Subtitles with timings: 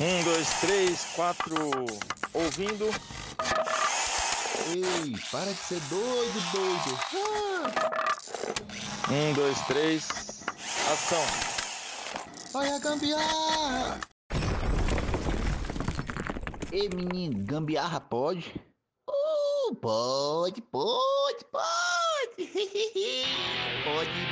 [0.00, 1.54] Um, dois, três, quatro.
[2.32, 2.86] Ouvindo.
[4.68, 6.98] Ei, para de ser doido, doido.
[7.14, 9.12] Ah.
[9.12, 10.08] Um, dois, três.
[10.90, 11.24] Ação.
[12.54, 14.00] Olha a gambiarra.
[16.72, 18.54] Ei, menino, gambiarra pode?
[19.08, 21.62] Uh, pode, pode, pode.
[23.84, 24.31] pode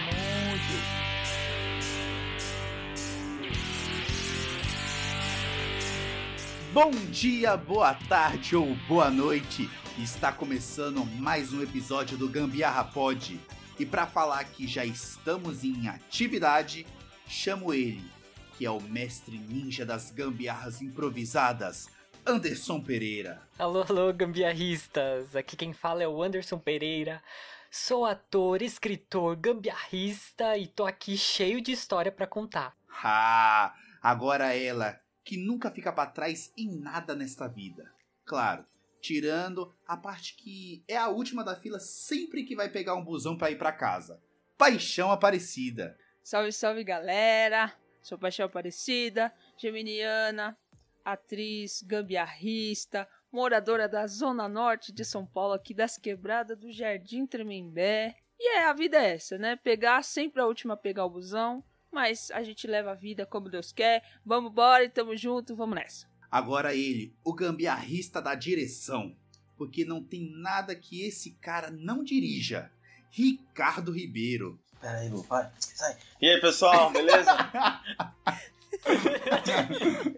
[6.72, 9.68] Bom dia, boa tarde ou boa noite.
[9.98, 13.40] Está começando mais um episódio do Gambiarra Pod.
[13.76, 16.86] E para falar que já estamos em atividade,
[17.26, 18.08] chamo ele,
[18.56, 21.88] que é o mestre ninja das gambiarras improvisadas,
[22.24, 23.42] Anderson Pereira.
[23.58, 25.34] Alô, alô, gambiarristas!
[25.34, 27.20] Aqui quem fala é o Anderson Pereira.
[27.68, 32.76] Sou ator, escritor, gambiarrista e tô aqui cheio de história para contar.
[33.02, 37.92] Ah, agora ela, que nunca fica para trás em nada nesta vida.
[38.24, 38.64] Claro,
[39.00, 43.36] tirando a parte que é a última da fila sempre que vai pegar um busão
[43.36, 44.20] para ir para casa.
[44.56, 45.98] Paixão Aparecida.
[46.22, 47.72] Salve, salve galera!
[48.02, 50.56] Sou Paixão Aparecida, geminiana,
[51.04, 58.16] atriz, gambiarrista, moradora da zona norte de São Paulo, aqui das quebradas do Jardim Tremembé.
[58.38, 59.56] E é, a vida é essa, né?
[59.56, 63.72] Pegar sempre a última pegar o busão, mas a gente leva a vida como Deus
[63.72, 64.02] quer.
[64.24, 66.06] Vamos embora e tamo junto, vamos nessa.
[66.30, 69.16] Agora ele, o gambiarrista da direção,
[69.56, 72.70] porque não tem nada que esse cara não dirija.
[73.10, 74.58] Ricardo Ribeiro.
[74.80, 75.96] Pera aí, Lu, vai, sai.
[76.20, 77.30] E aí, pessoal, beleza?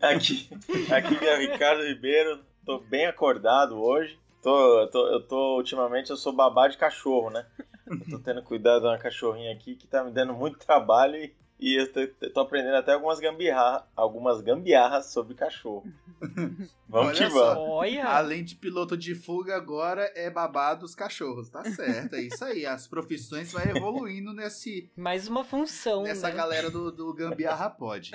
[0.01, 0.48] aqui,
[0.92, 4.19] aqui é o Ricardo Ribeiro, tô bem acordado hoje.
[4.42, 7.47] Tô, tô, eu tô, ultimamente, eu sou babá de cachorro, né?
[7.86, 11.33] Eu tô tendo cuidado de uma cachorrinha aqui que tá me dando muito trabalho e,
[11.63, 15.85] e eu tô, tô, aprendendo até algumas gambiarras, algumas gambiarras sobre cachorro.
[16.89, 17.69] Vamos Olha que vamos.
[17.69, 18.05] Olha!
[18.05, 21.48] Além de piloto de fuga, agora é babá dos cachorros.
[21.48, 22.67] Tá certo, é isso aí.
[22.67, 26.35] As profissões vai evoluindo nesse, Mais uma função, nessa né?
[26.35, 28.11] galera do, do Gambiarra Pod.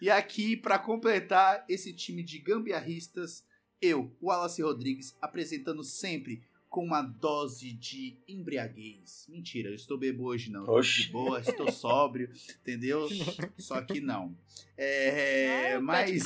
[0.00, 3.44] E aqui, para completar esse time de gambiarristas,
[3.82, 6.42] eu, Wallace Rodrigues, apresentando sempre
[6.78, 9.26] com uma dose de embriaguez.
[9.28, 10.62] Mentira, eu estou bebo hoje não.
[10.62, 11.06] Oxi.
[11.06, 12.30] de boa, estou sóbrio,
[12.62, 13.08] entendeu?
[13.58, 14.32] Só que não.
[14.76, 16.22] É, Ah, mas,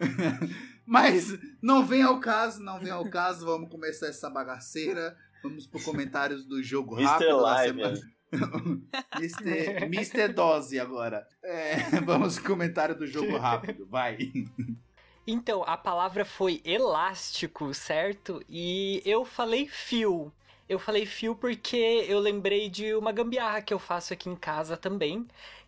[0.86, 3.44] mas não vem ao caso, não vem ao caso.
[3.44, 5.14] Vamos começar essa bagaceira.
[5.42, 7.10] Vamos pro comentários do jogo Mr.
[7.10, 8.00] rápido da Live, semana.
[9.20, 9.84] Mr.
[9.84, 10.28] Mr.
[10.32, 11.28] Dose agora.
[11.42, 14.16] É, vamos pro comentário do jogo rápido, vai.
[15.26, 18.42] Então, a palavra foi elástico, certo?
[18.48, 20.32] E eu falei fio.
[20.68, 24.76] Eu falei fio porque eu lembrei de uma gambiarra que eu faço aqui em casa
[24.76, 25.26] também,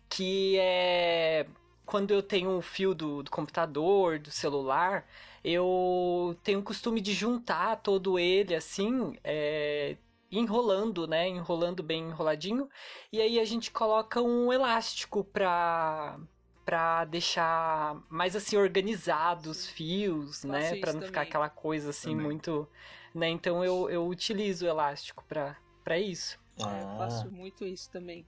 [0.09, 1.47] que é
[1.85, 5.07] quando eu tenho um fio do, do computador, do celular,
[5.43, 9.95] eu tenho o costume de juntar todo ele assim, é,
[10.31, 11.29] enrolando, né?
[11.29, 12.69] Enrolando bem enroladinho.
[13.11, 16.19] E aí a gente coloca um elástico pra,
[16.67, 20.75] pra deixar mais assim organizado os fios, Faço né?
[20.75, 22.25] Pra não ficar aquela coisa assim Também.
[22.27, 22.67] muito.
[23.15, 23.29] Né?
[23.29, 26.37] Então eu, eu utilizo o elástico pra, pra isso.
[26.57, 26.97] É, eu Ah.
[26.97, 28.27] faço muito isso também.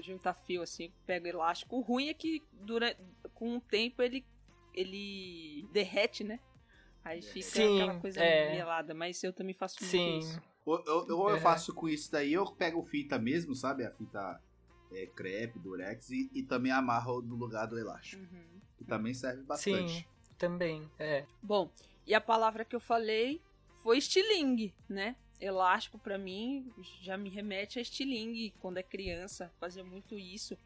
[0.00, 1.76] Juntar fio assim, pego elástico.
[1.76, 2.96] O ruim é que durante,
[3.34, 4.24] com o tempo ele,
[4.72, 6.38] ele derrete, né?
[7.04, 8.52] Aí fica Sim, aquela coisa é.
[8.52, 10.18] melada, mas eu também faço muito Sim.
[10.18, 10.40] isso.
[10.64, 11.40] Ou eu, eu, eu É.
[11.40, 13.84] faço com isso daí, eu pego fita mesmo, sabe?
[13.84, 14.40] A fita
[14.94, 18.22] é, crepe, durex, e, e também amarro no lugar do elástico.
[18.22, 18.60] Uhum.
[18.78, 19.92] Que também serve bastante.
[20.00, 20.04] Sim,
[20.38, 20.88] também.
[20.98, 21.24] É.
[21.42, 21.70] Bom,
[22.06, 23.40] e a palavra que eu falei
[23.82, 25.16] foi estilingue, né?
[25.40, 26.72] Elástico pra mim
[27.02, 28.54] já me remete a estilingue.
[28.60, 30.56] Quando é criança, fazia muito isso.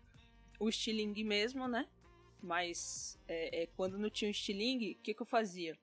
[0.61, 1.88] O estilingue mesmo, né?
[2.43, 5.77] Mas é, é, quando não tinha o estilingue, o que, que eu fazia?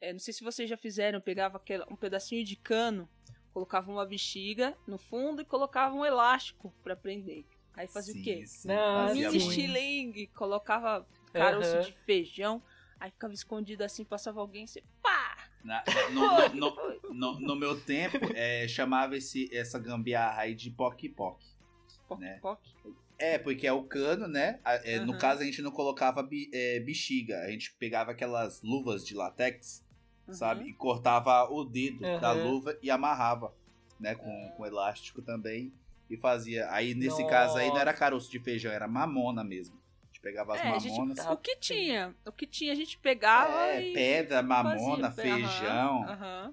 [0.00, 3.08] É, não sei se vocês já fizeram, eu pegava aquela- um pedacinho de cano,
[3.52, 7.44] colocava uma bexiga no fundo e colocava um elástico pra prender.
[7.74, 8.44] Aí fazia o quê?
[8.46, 9.48] sim, Não, fazia Mini sim.
[9.48, 12.62] estilingue, colocava caroço de feijão,
[13.00, 15.48] aí ficava escondido assim, passava alguém, você pá!
[15.64, 20.70] Na- no, no- no- no- no meu tempo, é, chamava esse, essa gambiarra aí de
[20.70, 21.38] poc-poc.
[22.08, 22.38] Poc, Né?
[22.42, 22.60] poc.
[23.18, 24.58] É, porque é o cano, né?
[24.64, 27.38] É, No caso, a gente não colocava bi- é, bexiga.
[27.42, 29.84] A gente pegava aquelas luvas de latex,
[30.26, 30.34] Uhum.
[30.34, 30.64] sabe?
[30.68, 33.54] E cortava o dedo da luva e amarrava,
[34.00, 34.16] né?
[34.16, 35.72] Com, com elástico também.
[36.10, 36.68] E fazia.
[36.70, 39.80] Aí, nesse caso aí, não era caroço de feijão, era mamona mesmo.
[40.02, 41.26] A gente pegava as É, a gente- mamonas.
[41.26, 42.14] O que tinha?
[42.26, 45.34] O que tinha a gente pegava É, e pedra, mamona, fazia.
[45.34, 46.04] Feijão,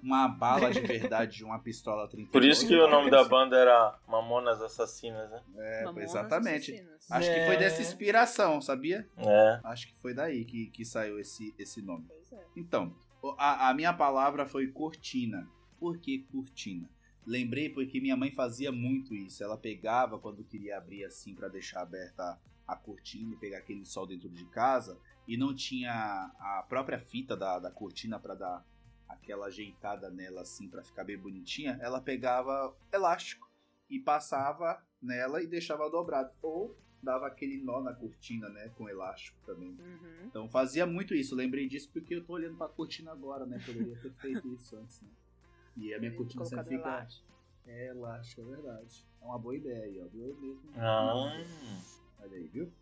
[0.02, 0.80] uma bala de
[1.12, 2.32] verdade de uma pistola 32.
[2.32, 5.42] Por isso que o nome da banda era Mamonas Assassinas, né?
[5.58, 6.72] É, Mamonas exatamente.
[6.72, 7.10] Assassinas.
[7.10, 7.58] Acho que foi É.
[7.58, 9.06] dessa inspiração, sabia?
[9.18, 9.60] É.
[9.64, 12.06] Acho que foi daí que, que saiu esse, esse nome.
[12.08, 12.44] Pois é.
[12.56, 12.94] Então,
[13.36, 15.46] a, a minha palavra foi cortina.
[15.78, 16.88] Por que cortina?
[17.30, 19.44] Lembrei porque minha mãe fazia muito isso.
[19.44, 22.36] Ela pegava quando queria abrir assim pra deixar aberta
[22.66, 24.98] a cortina e pegar aquele sol dentro de casa
[25.28, 28.66] e não tinha a própria fita da, da cortina pra dar
[29.08, 31.78] aquela ajeitada nela assim pra ficar bem bonitinha.
[31.80, 33.48] Ela pegava elástico
[33.88, 39.38] e passava nela e deixava dobrado ou dava aquele nó na cortina, né, com elástico
[39.46, 39.70] também.
[39.70, 40.26] Uhum.
[40.26, 41.36] Então fazia muito isso.
[41.36, 43.62] Lembrei disso porque eu tô olhando pra cortina agora, né?
[43.64, 45.08] Poderia ter feito isso antes, né?
[45.76, 46.88] E a minha cortina sempre fica.
[46.88, 47.26] elástico.
[47.66, 49.06] É elástico, é verdade.
[49.20, 50.06] É uma boa ideia aí, ó.
[50.16, 50.60] Eu mesmo.
[50.76, 51.42] Ah.
[52.20, 52.72] Olha aí, viu?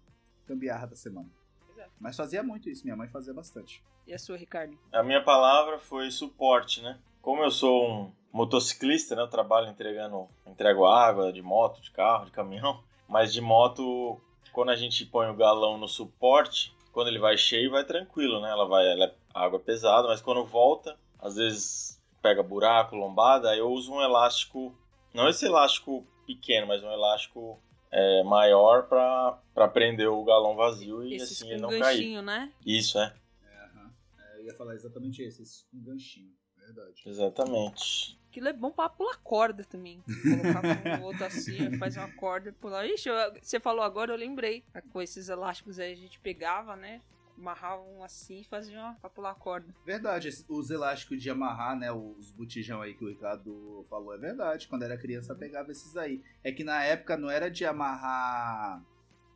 [0.46, 1.28] Gambiarra da semana.
[1.76, 1.86] É.
[2.00, 3.82] Mas fazia muito isso, minha mãe fazia bastante.
[4.06, 4.76] E a sua, Ricardo?
[4.92, 6.98] A minha palavra foi suporte, né?
[7.20, 9.22] Como eu sou um motociclista, né?
[9.22, 12.82] Eu trabalho entregando, entrego água de moto, de carro, de caminhão.
[13.06, 14.20] Mas de moto,
[14.52, 18.50] quando a gente põe o galão no suporte, quando ele vai cheio, vai tranquilo, né?
[18.50, 21.97] Ela vai, ela é água pesada, mas quando volta, às vezes
[22.28, 24.76] pega buraco, lombada, eu uso um elástico,
[25.14, 27.58] não esse elástico pequeno, mas um elástico
[27.90, 31.80] é, maior pra pra prender o galão vazio e Esses assim ele não cair.
[31.80, 32.52] ganchinho, né?
[32.64, 33.14] Isso, é.
[33.42, 33.90] É, aham.
[34.18, 36.30] É, eu ia falar exatamente esse, esse um ganchinho.
[36.58, 37.02] Verdade.
[37.06, 38.18] Exatamente.
[38.28, 40.02] Aquilo é bom pra pular corda também.
[40.22, 42.84] Colocar o outro assim, faz uma corda e pular.
[42.86, 44.62] Ixi, eu- você falou agora, eu lembrei.
[44.92, 47.00] Com esses elásticos aí a gente pegava, né?
[47.38, 49.72] Amarrava um assim e fazia uma pra pular corda.
[49.84, 51.92] Verdade, os elásticos de amarrar, né?
[51.92, 54.66] Os botijão aí que o Ricardo falou, é verdade.
[54.66, 56.22] Quando era criança pegava esses aí.
[56.42, 58.84] É que na época não era de amarrar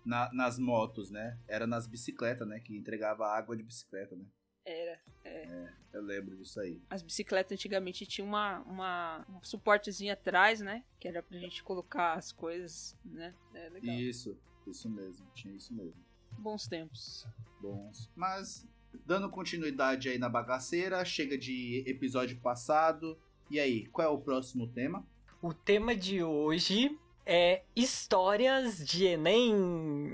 [0.05, 1.39] na- nas motos, né?
[1.47, 2.59] Era nas bicicletas, né?
[2.59, 4.25] Que entregava água de bicicleta, né?
[4.65, 5.01] Era.
[5.93, 6.81] Eu lembro disso aí.
[6.91, 10.85] As bicicletas antigamente tinha uma, uma, um suportezinho atrás, né?
[10.99, 13.35] Que era pra gente colocar as coisas, né?
[13.55, 13.95] É legal.
[13.95, 15.27] Isso, isso mesmo.
[15.35, 15.95] Tinha isso mesmo.
[16.39, 17.27] Bons tempos.
[17.61, 18.11] Bons.
[18.17, 18.69] Mas,
[19.07, 23.19] dando continuidade aí na bagaceira, chega de episódio passado.
[23.51, 25.07] E aí, qual é o próximo tema?
[25.41, 30.13] O tema de hoje é histórias de Enem.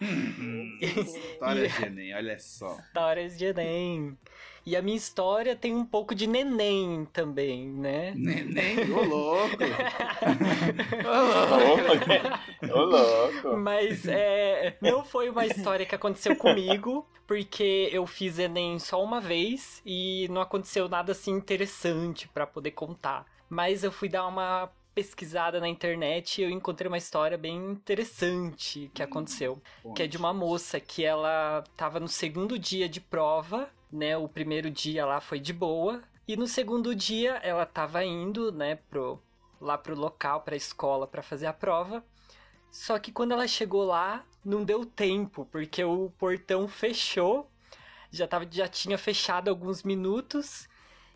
[0.80, 2.78] História de Enem, olha só.
[2.80, 4.18] Histórias de Enem.
[4.70, 8.12] E a minha história tem um pouco de neném também, né?
[8.14, 9.56] Neném, ô louco.
[12.70, 13.56] Ô, Ô, louco.
[13.56, 19.20] Mas é, não foi uma história que aconteceu comigo, porque eu fiz Enem só uma
[19.20, 23.26] vez e não aconteceu nada assim interessante pra poder contar.
[23.48, 28.88] Mas eu fui dar uma pesquisada na internet e eu encontrei uma história bem interessante
[28.94, 29.60] que aconteceu.
[29.96, 34.16] Que é de uma moça que ela tava no segundo dia de prova, né?
[34.16, 36.02] O primeiro dia lá foi de boa.
[36.26, 39.20] E no segundo dia ela tava indo, né, pro,
[39.60, 42.04] lá pro local, pra escola, pra fazer a prova.
[42.70, 47.50] Só que quando ela chegou lá, não deu tempo, porque o portão fechou.
[48.10, 50.68] Já, tava, já tinha fechado alguns minutos.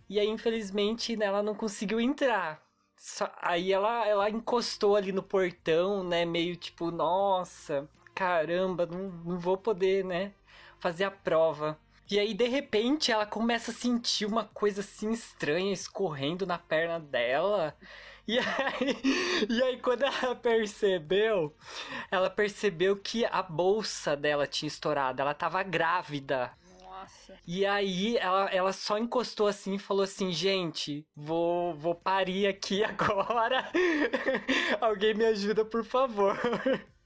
[0.09, 2.62] E aí, infelizmente, né, ela não conseguiu entrar.
[2.97, 6.25] Só- aí ela, ela encostou ali no portão, né?
[6.25, 10.32] Meio tipo, nossa, caramba, não, não vou poder, né?
[10.81, 11.79] Fazer a prova.
[12.11, 17.01] E aí, de repente, ela começa a sentir uma coisa assim estranha escorrendo na perna
[17.01, 17.75] dela.
[18.27, 21.55] E aí, e aí, quando ela percebeu,
[22.11, 25.23] ela percebeu que a bolsa dela tinha estourado.
[25.23, 26.52] Ela tava grávida.
[27.05, 27.38] Nossa.
[27.47, 32.85] E aí ela, ela só encostou assim e falou assim, gente, vou, vou parir aqui
[32.85, 33.71] agora.
[34.81, 36.38] Alguém me ajuda, por favor.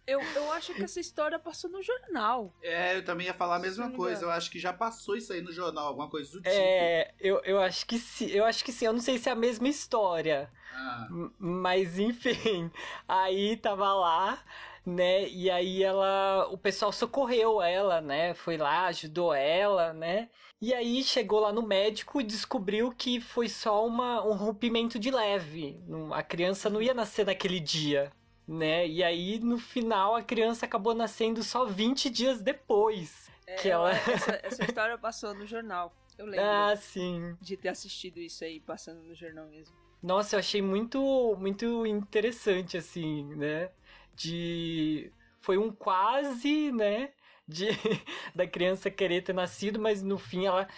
[0.09, 2.55] Eu, eu acho que essa história passou no jornal.
[2.63, 4.21] É, eu também ia falar a mesma coisa.
[4.21, 4.33] engano.
[4.33, 6.49] Eu acho que já passou isso aí no jornal, alguma coisa do tipo.
[6.49, 9.33] É, eu, eu acho que sim, eu acho que sim, eu não sei se é
[9.33, 10.51] a mesma história.
[10.73, 12.71] Ah, Mas enfim,
[13.07, 14.43] aí tava lá,
[14.87, 15.29] né?
[15.29, 18.33] E aí ela, o pessoal socorreu ela, né?
[18.33, 20.31] Foi lá, ajudou ela, né?
[20.61, 25.11] E aí chegou lá no médico e descobriu que foi só uma, um rompimento de
[25.11, 25.81] leve.
[26.13, 28.11] A criança não ia nascer naquele dia,
[28.49, 28.89] né?
[28.89, 33.31] E aí no final a criança acabou nascendo só 20 dias depois.
[33.47, 35.95] É, Que ela- essa, essa história passou no jornal.
[36.17, 37.37] Eu lembro Ah, sim.
[37.41, 39.77] de ter assistido isso aí passando no jornal mesmo.
[40.03, 43.71] Nossa, eu achei muito, muito interessante, assim, né?
[44.15, 45.13] De.
[45.41, 47.11] Foi um quase, né?
[47.47, 47.67] De...
[48.35, 50.69] Da criança querer ter nascido, mas no fim ela.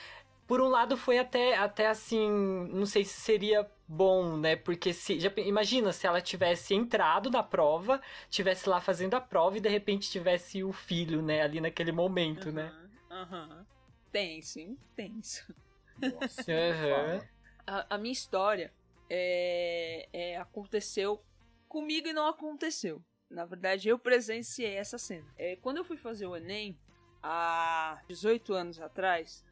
[0.51, 2.29] Por um lado foi até, até assim,
[2.73, 4.57] não sei se seria bom, né?
[4.57, 9.59] Porque se já imagina se ela tivesse entrado na prova, tivesse lá fazendo a prova
[9.59, 12.73] e de repente tivesse o filho, né, ali naquele momento, uhum, né?
[13.09, 13.65] Aham.
[14.11, 14.77] Tenso, hein?
[14.97, 15.55] Tenso.
[15.97, 17.29] Nossa, Aham.
[17.65, 18.73] A, a minha história
[19.09, 21.23] é, é, aconteceu
[21.69, 23.01] comigo e não aconteceu.
[23.31, 25.33] Na verdade, eu presenciei essa cena.
[25.39, 26.77] É, quando eu fui fazer o Enem,
[27.23, 29.45] há 18 anos atrás,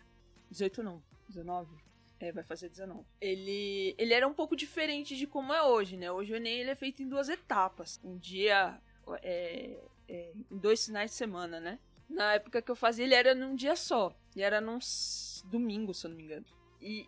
[0.51, 1.69] 18 não, 19,
[2.21, 3.05] é, vai fazer 19.
[3.21, 6.11] Ele, ele era um pouco diferente de como é hoje, né?
[6.11, 8.01] Hoje o Enem ele é feito em duas etapas.
[8.03, 8.81] Um dia,
[9.23, 9.79] é,
[10.09, 11.79] é, em dois finais de semana, né?
[12.09, 14.17] Na época que eu fazia, ele era num dia só.
[14.35, 14.79] E era num
[15.45, 16.47] domingo, se eu não me engano.
[16.81, 17.05] E,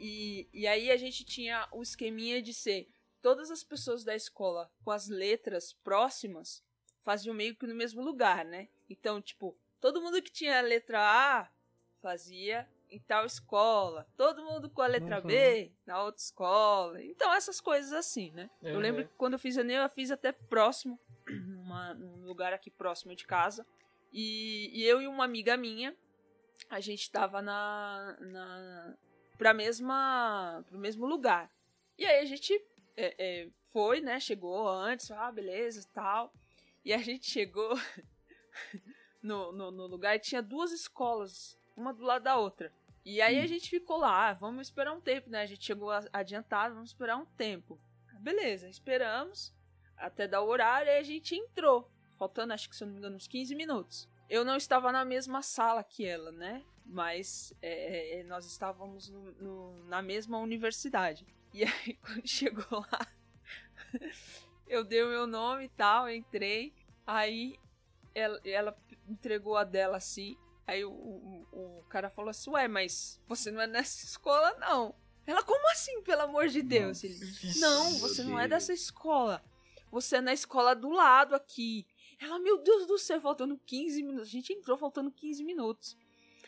[0.52, 2.88] e, e aí a gente tinha o esqueminha de ser
[3.22, 6.62] todas as pessoas da escola com as letras próximas
[7.02, 8.68] faziam meio que no mesmo lugar, né?
[8.88, 11.50] Então, tipo, todo mundo que tinha a letra A
[12.00, 15.26] fazia em tal escola, todo mundo com a letra Uhum.
[15.26, 17.02] B na outra escola.
[17.02, 18.50] Então, essas coisas assim, né?
[18.62, 18.80] Eu Uhum.
[18.80, 23.14] lembro que quando eu fiz Enem, eu fiz até próximo, numa- num lugar aqui próximo
[23.14, 23.64] de casa.
[24.12, 25.96] E, e eu e uma amiga minha,
[26.68, 28.96] a gente tava na, na
[29.38, 31.50] pra mesma pro mesmo lugar.
[31.96, 32.52] E aí a gente
[32.96, 34.18] é, é, foi, né?
[34.18, 36.32] Chegou antes, ah, beleza, tal.
[36.84, 37.70] E a gente chegou
[39.22, 42.72] no, no, no lugar e tinha duas escolas, uma do lado da outra.
[43.10, 45.42] E aí a gente ficou lá, ah, vamos esperar um tempo, né?
[45.42, 47.78] A gente chegou adiantado, vamos esperar um tempo.
[48.20, 49.52] Beleza, esperamos
[49.96, 51.90] até dar o horário e a gente entrou.
[52.16, 54.08] Faltando, acho que se eu não me engano, uns 15 minutos.
[54.28, 56.62] Eu não estava na mesma sala que ela, né?
[56.86, 61.26] Mas é, é, nós estávamos no- no- na mesma universidade.
[61.52, 63.06] E aí, quando chegou lá,
[64.68, 66.72] eu dei o meu nome e tal, entrei.
[67.06, 67.58] Aí
[68.14, 70.36] ela, ela entregou a dela assim.
[70.70, 74.94] Aí o, o, o cara falou assim: Ué, mas você não é nessa escola, não.
[75.26, 77.02] Ela, como assim, pelo amor de Deus?
[77.02, 77.18] Ele,
[77.58, 79.42] não, você não é dessa escola.
[79.90, 81.84] Você é na escola do lado aqui.
[82.20, 84.28] Ela, meu Deus do céu, faltando 15 minutos.
[84.28, 85.96] A gente entrou faltando 15 minutos.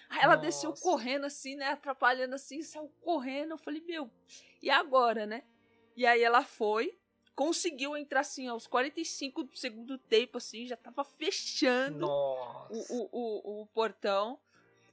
[0.08, 0.46] Aí ela Nossa.
[0.46, 1.70] desceu correndo assim, né?
[1.70, 3.52] Atrapalhando assim, saiu correndo.
[3.52, 4.08] Eu falei, meu,
[4.62, 5.42] e agora, né?
[5.96, 6.96] E aí ela foi,
[7.34, 13.62] conseguiu entrar assim, aos 45 do segundo tempo, assim, já tava fechando o, o, o,
[13.62, 14.38] o portão,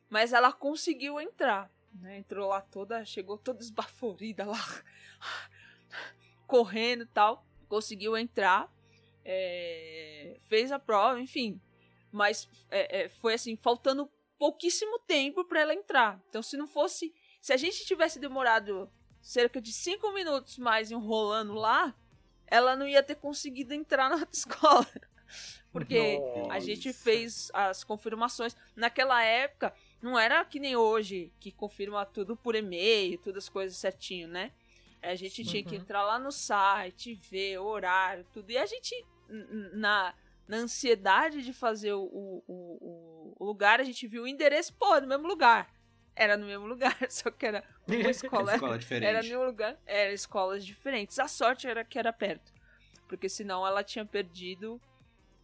[0.09, 1.71] mas ela conseguiu entrar.
[1.93, 2.19] Né?
[2.19, 4.83] Entrou lá toda, chegou toda esbaforida lá,
[6.47, 7.45] correndo e tal.
[7.67, 8.71] Conseguiu entrar,
[9.23, 11.61] é, fez a prova, enfim.
[12.11, 16.19] Mas é, é, foi assim, faltando pouquíssimo tempo para ela entrar.
[16.29, 17.13] Então, se não fosse.
[17.41, 18.91] Se a gente tivesse demorado
[19.21, 21.95] cerca de cinco minutos mais enrolando lá,
[22.49, 24.87] ela não ia ter conseguido entrar na escola.
[25.71, 26.59] Porque a Nossa.
[26.59, 28.55] gente fez as confirmações.
[28.75, 33.77] Naquela época, não era que nem hoje, que confirma tudo por e-mail, todas as coisas
[33.77, 34.51] certinho, né?
[35.01, 35.81] A gente tinha que Uhum.
[35.81, 38.51] entrar lá no site, ver o horário, tudo.
[38.51, 39.05] E a gente,
[39.73, 40.13] na,
[40.47, 44.99] na ansiedade de fazer o, o, o, o lugar, a gente viu o endereço, pô,
[44.99, 45.71] no mesmo lugar.
[46.19, 48.53] Era no mesmo lugar, só que era uma escola.
[48.53, 49.07] Escola diferente.
[49.09, 49.79] Era no mesmo lugar.
[49.85, 51.17] Era escolas diferentes.
[51.17, 52.51] A sorte era que era perto.
[53.07, 54.79] Porque senão ela tinha perdido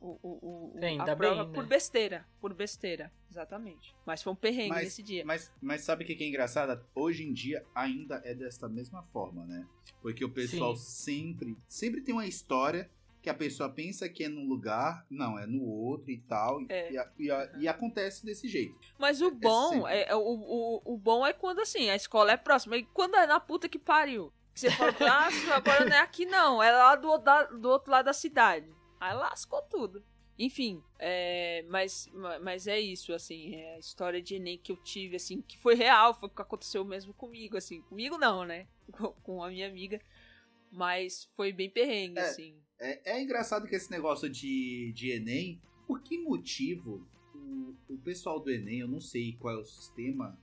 [0.01, 1.69] o, o, o, Ainda a prova bem, por né?
[1.69, 2.25] besteira.
[2.41, 3.95] Por besteira, exatamente.
[4.05, 5.23] Mas foi um perrengue Mas- nesse dia.
[5.25, 6.85] Mas, mas sabe o que que é engraçado?
[6.93, 9.65] Hoje em dia ainda é desta mesma forma, né?
[10.01, 12.89] Porque o pessoal sempre, sempre tem uma história
[13.25, 16.61] que a pessoa pensa que é num lugar, não, é no outro e tal.
[16.61, 16.91] e- É.
[16.93, 18.79] E, e a- e acontece desse jeito.
[18.99, 19.91] Mas o bom sempre.
[19.93, 22.77] é, é- o, o, o bom é quando assim, a escola é próxima.
[22.77, 24.31] E quando é na puta que pariu.
[24.53, 27.91] Que você fala, ah, agora não é aqui não, é lá do, da- do outro
[27.91, 28.71] lado da cidade.
[28.99, 30.05] Aí lascou tudo.
[30.37, 34.77] Enfim, é, mas, ma- mas é isso, assim, é a história de Enem que eu
[34.77, 37.81] tive, assim, que foi real, foi o que aconteceu mesmo comigo, assim.
[37.83, 38.67] Comigo não, né?
[38.91, 39.99] Com, com a minha amiga.
[40.71, 42.23] Mas foi bem perrengue, É.
[42.23, 42.55] assim.
[42.79, 48.39] É, é engraçado que esse negócio de, de Enem, por que motivo o, o pessoal
[48.39, 50.37] do Enem, eu não sei qual é o sistema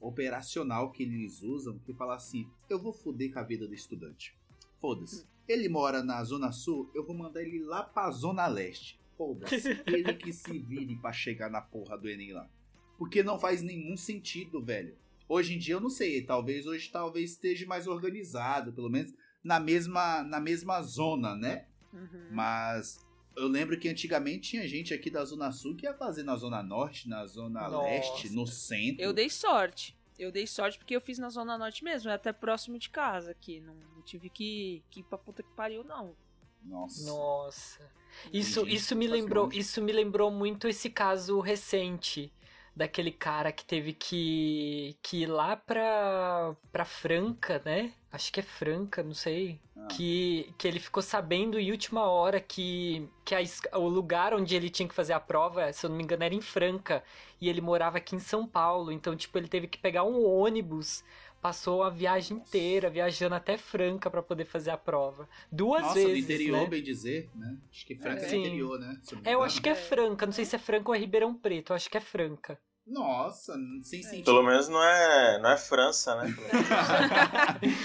[0.00, 4.36] operacional que eles usam, que fala assim, eu vou foder com a vida do estudante.
[4.80, 5.26] Foda-se.
[5.48, 9.00] Ele mora na Zona Sul, eu vou mandar ele lá pra Zona Leste.
[9.16, 9.68] Foda-se.
[9.86, 12.50] ele que se vire pra chegar na porra do Enem lá.
[12.98, 14.96] Porque não faz nenhum sentido, velho.
[15.28, 19.12] Hoje em dia eu não sei, talvez hoje talvez esteja mais organizado, pelo menos
[19.42, 21.66] na mesma, na mesma zona, né?
[21.92, 22.28] Uhum.
[22.30, 22.98] Mas
[23.36, 26.62] eu lembro que antigamente tinha gente aqui da Zona Sul que ia fazer na Zona
[26.62, 27.84] Norte, na Zona Nossa.
[27.84, 29.02] Leste, no centro.
[29.02, 29.96] Eu dei sorte.
[30.18, 33.32] Eu dei sorte porque eu fiz na Zona Norte mesmo, é até próximo de casa
[33.32, 33.60] aqui.
[33.60, 36.16] Não, não tive que, que ir pra puta que pariu, não.
[36.64, 37.06] Nossa.
[37.06, 37.96] Nossa.
[38.32, 39.58] Isso, gente isso me lembrou, muito.
[39.58, 42.32] isso me lembrou muito esse caso recente
[42.74, 47.92] daquele cara que teve que, que ir lá pra, pra Franca, né?
[48.16, 49.60] Acho que é Franca, não sei.
[49.76, 49.88] Ah.
[49.88, 54.70] Que, que ele ficou sabendo em última hora que, que a o lugar onde ele
[54.70, 57.04] tinha que fazer a prova, se eu não me engano, era em Franca.
[57.38, 58.90] E ele morava aqui em São Paulo.
[58.90, 61.04] Então, tipo, ele teve que pegar um ônibus.
[61.42, 65.28] Passou a viagem inteira, viajando até Franca pra poder fazer a prova.
[65.52, 66.12] Duas Nossa, vezes.
[66.12, 66.66] do interior, né?
[66.68, 67.54] bem dizer, né?
[67.70, 68.40] Acho que Franca é, Sim.
[68.40, 68.98] interior, né?
[69.24, 70.24] É, eu acho que é Franca.
[70.24, 71.72] Não sei se é Franca ou é Ribeirão Preto.
[71.72, 72.58] Eu acho que é Franca.
[72.86, 74.24] Nossa, sem sentido.
[74.26, 76.32] Pelo menos não é, não é França, né?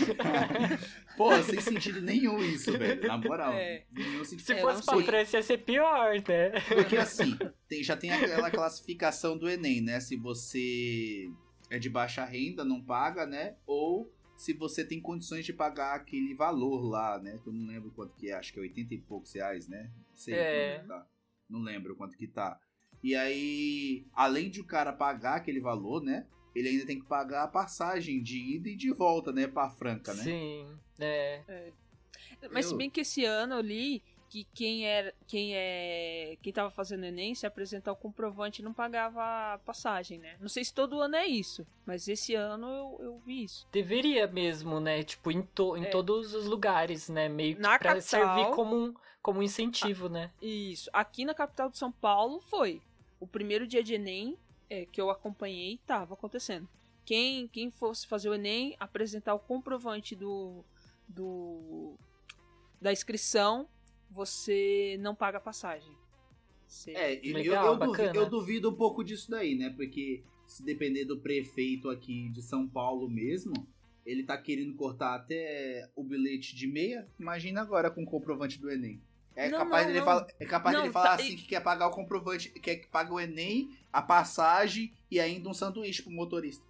[1.18, 3.08] Pô, sem sentido nenhum isso, velho.
[3.08, 3.54] Na moral.
[3.54, 3.86] É.
[3.92, 4.46] Nenhum sentido.
[4.46, 5.06] Se É, fosse não pra sei.
[5.06, 6.52] França ia ser pior, né?
[6.68, 10.00] Porque assim, tem- já tem aquela classificação do Enem, né?
[10.00, 11.30] Se você
[11.70, 13.56] é de baixa renda, não paga, né?
[13.66, 17.38] Ou se você tem condições de pagar aquele valor lá, né?
[17.44, 19.92] Que eu não lembro quanto que é, acho que é 80 e poucos reais, né?
[20.10, 20.76] Não sei É.
[20.76, 21.06] quanto que tá.
[21.50, 22.58] Não lembro quanto que tá.
[23.04, 26.26] E aí, além de o cara pagar aquele valor, né?
[26.54, 29.48] Ele ainda tem que pagar a passagem de ida e de volta, né?
[29.48, 30.24] Pra Franca, né?
[30.24, 30.68] Sim,
[31.00, 31.72] é.
[32.52, 36.70] Mas se bem que esse ano eu li que quem era quem é quem tava
[36.72, 39.22] fazendo Enem se apresentar o comprovante não pagava
[39.54, 40.36] a passagem, né?
[40.40, 43.68] Não sei se todo ano é isso, mas esse ano eu, eu vi isso.
[43.72, 45.04] Deveria mesmo, né?
[45.04, 45.90] Tipo, em, to- em É.
[45.90, 47.28] todos os lugares, né?
[47.28, 50.32] Meio que Na pra capital- servir como um, como um incentivo, né?
[50.42, 50.90] Isso.
[50.94, 52.82] Aqui na capital de São Paulo foi
[53.22, 54.38] o primeiro dia de Enem
[54.70, 56.68] é, que eu acompanhei tava acontecendo.
[57.06, 60.66] Quem quem fosse fazer o Enem apresentar o comprovante do
[61.08, 61.96] do
[62.82, 63.68] da inscrição,
[64.10, 65.96] você não paga a passagem.
[66.68, 69.70] Você- É, eu- Legal, eu, eu, duvido, eu duvido um pouco disso daí, né?
[69.70, 73.54] Porque se depender do prefeito aqui de São Paulo mesmo,
[74.06, 77.08] ele tá querendo cortar até o bilhete de meia.
[77.20, 79.02] Imagina agora com o comprovante do Enem.
[79.36, 80.06] É Não, capaz, não, dele, não.
[80.06, 82.88] fala- é capaz Não, dele falar tá- assim que quer pagar o comprovante, quer que
[82.88, 86.64] pague o Enem, a passagem e ainda um sanduíche pro motorista.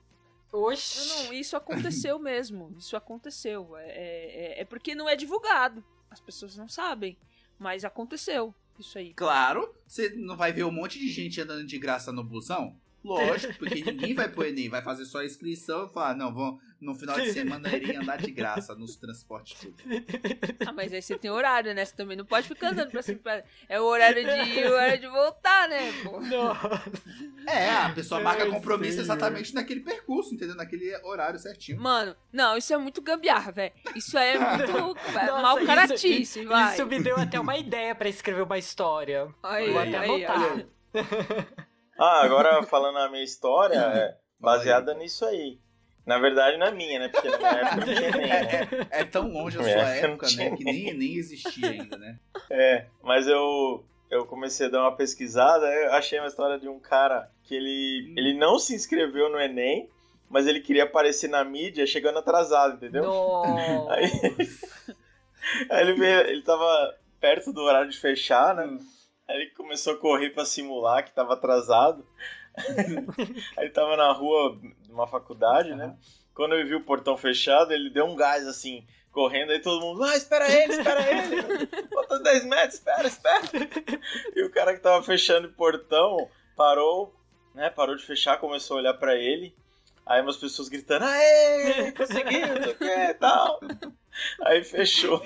[0.54, 1.08] Oxi!
[1.08, 2.76] Não, não, isso aconteceu mesmo.
[2.78, 3.76] Isso aconteceu.
[3.78, 5.84] É, é, é porque não é divulgado.
[6.10, 7.18] As pessoas não sabem.
[7.58, 9.14] Mas aconteceu isso aí.
[9.14, 12.76] Claro, você não vai ver um monte de gente andando de graça no busão?
[13.04, 16.60] Lógico, porque ninguém vai pro Enem, vai fazer só a inscrição e falar, não, vão,
[16.80, 20.16] no final de semana eu irei andar de graça nos transportes públicos.
[20.68, 21.84] Ah, mas aí você tem horário, né?
[21.84, 23.18] Você também não pode ficar andando pra cima.
[23.20, 25.92] pra- É o horário de ir e o horário de voltar, né?
[26.04, 26.20] Pô.
[26.22, 26.82] Nossa!
[27.48, 29.04] É, a pessoa marca compromisso senhor.
[29.06, 30.56] exatamente naquele percurso, entendeu?
[30.56, 31.82] Naquele horário certinho.
[31.82, 33.74] Mano, não, isso é muito gambiarra, velho.
[33.96, 36.74] Isso é muito Nossa, mal isso- caratice, vai.
[36.76, 39.28] Isso me deu até uma ideia pra escrever uma história.
[39.42, 40.66] Aí, Vou até aí, anotar.
[42.04, 45.60] Ah, agora falando a minha história, é baseada nisso aí.
[46.04, 47.10] Na verdade não é minha, né?
[47.10, 48.88] Porque na minha época não tinha Enem, né?
[48.90, 50.58] É tão longe a É, sua época, né?
[50.58, 52.18] Que nem, nem existia ainda, né?
[52.50, 56.80] É, mas eu, eu comecei a dar uma pesquisada, eu achei uma história de um
[56.80, 59.88] cara que ele, ele não se inscreveu no Enem,
[60.28, 63.04] mas ele queria aparecer na mídia chegando atrasado, entendeu?
[63.04, 63.94] Nossa!
[63.94, 64.10] Aí,
[65.70, 68.80] aí ele, veio, ele tava perto do horário de fechar, né?
[69.28, 72.06] Aí ele começou a correr pra simular que tava atrasado.
[73.58, 75.96] aí tava na rua de uma faculdade, né?
[76.34, 80.04] Quando ele viu o portão fechado, ele deu um gás assim, correndo, aí todo mundo,
[80.04, 83.42] ah, espera ele, espera ele, falta 10 metros, espera, espera.
[84.36, 87.14] E o cara que tava fechando o portão parou,
[87.54, 87.70] né?
[87.70, 89.54] Parou de fechar, começou a olhar pra ele.
[90.06, 93.60] Aí umas pessoas gritando, aê, conseguiu, não sei o que e tal.
[94.44, 95.22] Aí fechou.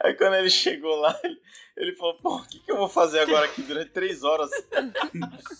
[0.00, 1.40] Aí quando ele chegou lá, ele,
[1.76, 4.50] ele falou, pô, o que, que eu vou fazer agora aqui durante três horas?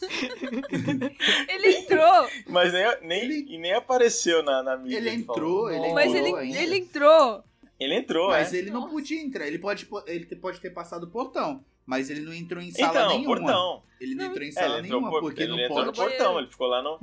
[1.49, 4.97] Ele entrou, Mas nem, nem, e nem apareceu na, na mídia.
[4.99, 5.95] Ele entrou, ele Nossa.
[5.95, 6.59] mas entrou ele, ainda.
[6.63, 7.45] ele entrou.
[7.79, 8.57] Ele entrou, Mas é.
[8.57, 9.47] ele não podia entrar.
[9.47, 13.09] Ele pode, ele pode ter passado o portão, mas ele não entrou em sala Então,
[13.09, 13.37] nenhuma.
[13.37, 13.83] portão.
[14.01, 14.31] Ele não Não.
[14.31, 16.09] entrou em É, sala ele entrou, nenhuma, por- porque ele não entrou no pode.
[16.11, 16.99] portão, ele ficou lá, no,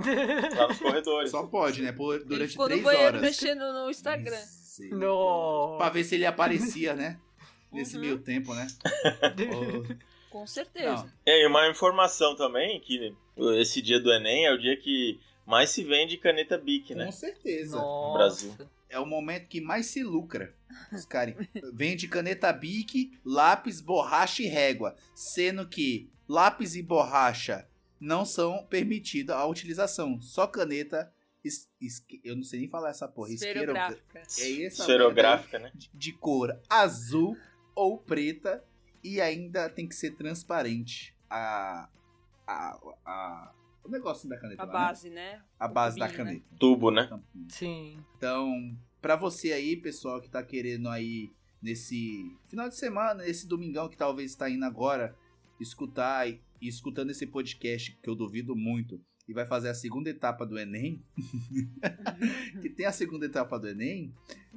[0.58, 1.32] lá nos corredores.
[1.32, 1.92] Só pode, né?
[1.92, 3.22] Por, Ele durante ficou no banheiro horas.
[3.22, 4.40] mexendo no Instagram.
[4.74, 4.90] Sim.
[4.90, 5.78] Nossa!
[5.78, 7.20] Pra ver se ele aparecia, né?
[7.72, 8.02] Nesse Uhum.
[8.02, 8.66] meio tempo, né?
[9.54, 9.84] Oh,
[10.32, 11.04] Com certeza.
[11.04, 11.12] não.
[11.28, 13.16] É, e uma informação também, que
[13.60, 17.06] esse dia do Enem é o dia que mais se vende caneta Bic, né?
[17.06, 17.76] Com certeza.
[17.78, 18.18] Nossa.
[18.18, 18.68] Brasil.
[18.90, 20.56] É o momento que mais se lucra.
[20.92, 21.36] Os caras
[21.72, 24.96] vende caneta Bic, lápis, borracha e régua.
[25.14, 27.68] Sendo que lápis e borracha
[28.00, 30.20] não são permitidos a utilização.
[30.20, 31.14] Só caneta.
[31.44, 33.32] Es- esque- eu não sei nem falar essa porra.
[33.32, 34.20] Esferográfica.
[34.20, 35.72] É essa Esferográfica, né?
[35.76, 37.38] de, de cor azul
[37.76, 38.64] ou preta
[39.04, 41.90] e ainda tem que ser transparente a,
[42.48, 43.54] a, a-
[43.84, 44.62] o negócio da caneta.
[44.64, 44.80] A lá, né?
[44.80, 45.44] base, né?
[45.60, 46.32] A O base da tubinho, né?
[46.32, 46.56] caneta.
[46.58, 47.20] Tubo, né?
[47.50, 48.00] Sim.
[48.18, 51.30] Então, pra você aí, pessoal que tá querendo aí
[51.62, 55.16] nesse final de semana, nesse domingão que talvez está indo agora,
[55.60, 60.10] escutar e e escutando esse podcast, que eu duvido muito, e vai fazer a segunda
[60.10, 61.04] etapa do Enem,
[62.62, 64.14] que tem a segunda etapa do Enem,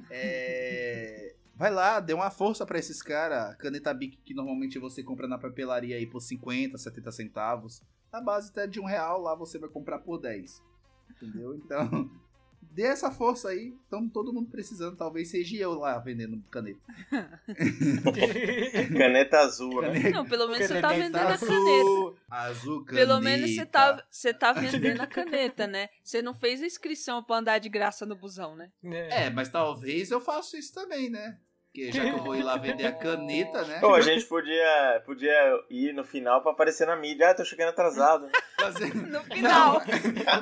[0.09, 1.35] é...
[1.55, 3.55] vai lá, dê uma força para esses caras.
[3.55, 7.81] Caneta Bic que normalmente você compra na papelaria aí por 50, 70 centavos.
[8.11, 10.61] Na base até de um real, lá você vai comprar por 10.
[11.09, 11.55] Entendeu?
[11.55, 12.11] Então,
[12.61, 13.73] dê essa força aí.
[13.83, 14.95] Estamos todo mundo precisando.
[14.97, 16.79] Talvez seja eu lá vendendo caneta.
[18.97, 19.87] Caneta azul, né?
[19.93, 22.21] Caneta- Não, pelo menos você tá vendendo a azul, caneta.
[22.29, 23.07] Azul caneta.
[23.07, 25.89] Pelo menos você tá, você tá vendendo a caneta, né?
[26.03, 28.69] Você não fez a inscrição pra andar de graça no busão, né?
[28.83, 31.37] É, mas talvez eu faça isso também, né?
[31.77, 33.79] Porque já que eu vou ir lá vender a caneta, né?
[33.79, 35.31] Pô, a gente podia, podia
[35.69, 37.29] ir no final pra aparecer na mídia.
[37.29, 38.27] Ah, tô chegando atrasado.
[38.59, 39.79] Fazer- No final.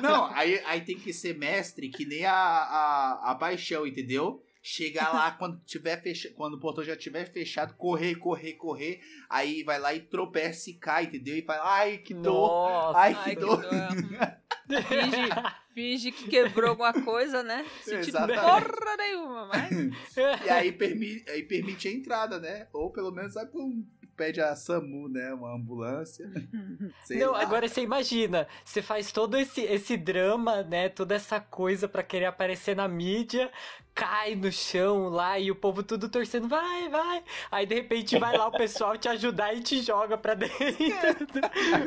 [0.00, 4.42] não aí, aí tem que ser mestre que nem a, a, a paixão, entendeu?
[4.62, 9.00] Chegar lá quando tiver fecha, quando o portão já tiver fechado, correr, correr, correr.
[9.28, 11.36] Aí vai lá e tropeça e cai, entendeu?
[11.36, 12.48] E fala, ai, que dor.
[12.48, 12.98] Nossa.
[12.98, 13.60] Ai, Ai, que que dor.
[13.60, 14.82] dor.
[14.88, 15.28] Finge,
[15.76, 17.66] finge que quebrou alguma coisa, né?
[17.84, 18.40] Sentindo Exatamente.
[18.40, 19.70] porra nenhuma, mas...
[20.46, 22.66] E aí permite, aí permite a entrada, né?
[22.72, 23.84] Ou pelo menos vai pra um,
[24.16, 25.34] pede a SAMU, né?
[25.34, 26.26] Uma ambulância.
[27.04, 27.42] Sei Não, lá.
[27.42, 30.88] agora você imagina, você faz todo esse, esse drama, né?
[30.88, 33.52] Toda essa coisa pra querer aparecer na mídia,
[33.94, 37.22] cai no chão lá e o povo tudo torcendo, vai, vai.
[37.50, 40.56] Aí de repente vai lá o pessoal te ajudar e te joga pra dentro,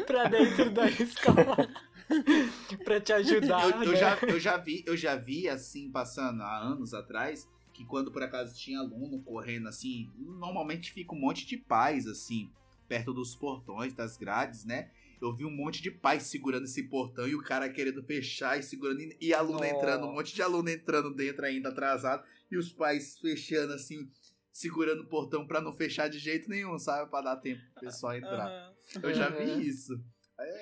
[0.05, 1.67] pra dentro da escola.
[2.83, 3.63] pra te ajudar.
[3.63, 3.95] eu, eu né?
[3.97, 8.21] já, eu já vi, eu já vi assim passando há anos atrás que quando por
[8.21, 12.49] acaso tinha aluno correndo assim, normalmente fica um monte de pais assim
[12.87, 14.89] perto dos portões, das grades, né?
[15.21, 18.63] Eu vi um monte de pais segurando esse portão e o cara querendo fechar e
[18.63, 19.69] segurando e- aluno Nossa.
[19.69, 24.09] entrando, um monte de aluno entrando dentro ainda atrasado e os pais fechando assim,
[24.51, 28.15] segurando o portão pra não fechar de jeito nenhum, sabe, Pra dar tempo pro pessoal
[28.15, 28.47] entrar.
[28.47, 28.73] Aham.
[29.03, 29.37] Eu já Uhum.
[29.37, 30.03] vi isso.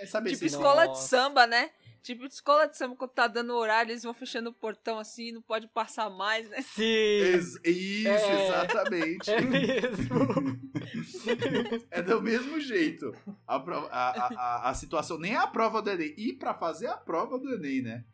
[0.02, 1.70] É saber Tipo se escola de samba, né?
[2.02, 5.32] Tipo de escola de samba, quando tá dando horário, eles vão fechando o portão assim,
[5.34, 6.62] não pode passar mais, né?
[6.62, 8.46] Sim, Ex- Isso, É.
[8.48, 9.30] exatamente.
[9.30, 10.18] é mesmo.
[11.92, 13.12] É do mesmo jeito.
[13.46, 16.14] A, prova- a, a, a, situação nem é a prova do Enem.
[16.18, 18.06] E pra fazer a prova do Enem, né?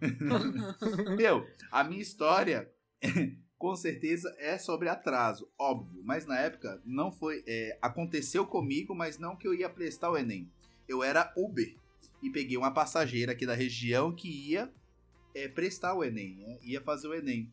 [1.16, 2.70] Meu, a minha história,
[3.58, 6.00] com certeza, é sobre atraso, óbvio.
[6.04, 7.42] Mas na época não foi.
[7.46, 10.50] é, aconteceu comigo, mas não que eu ia prestar o Enem.
[10.92, 11.74] Eu era Uber
[12.22, 14.70] e peguei uma passageira aqui da região que ia
[15.34, 16.58] é, prestar o Enem, né?
[16.62, 17.50] ia fazer o Enem.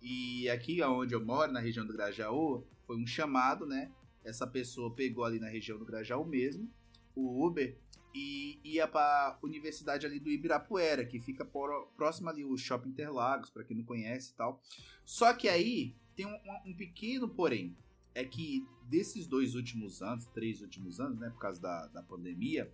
[0.00, 3.90] E aqui onde eu moro, na região do Grajaú, foi um chamado, né?
[4.24, 6.66] Essa pessoa pegou ali na região do Grajaú mesmo,
[7.14, 7.76] o Uber,
[8.14, 13.50] e ia para universidade ali do Ibirapuera, que fica por- próximo ali o Shopping Interlagos,
[13.50, 14.62] para quem não conhece e tal.
[15.04, 17.76] Só que aí tem um- um pequeno porém,
[18.18, 22.72] é que desses dois últimos anos, três últimos anos, né, por causa da, da pandemia,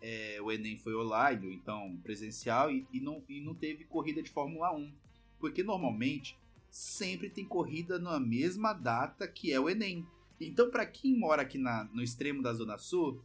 [0.00, 4.22] é, o Enem foi online, ou então presencial, e, e não, e não teve corrida
[4.22, 4.90] de Fórmula 1.
[5.38, 6.38] Porque normalmente
[6.70, 10.06] sempre tem corrida na mesma data que é o Enem.
[10.40, 13.22] Então, para quem mora aqui na- no extremo da Zona Sul,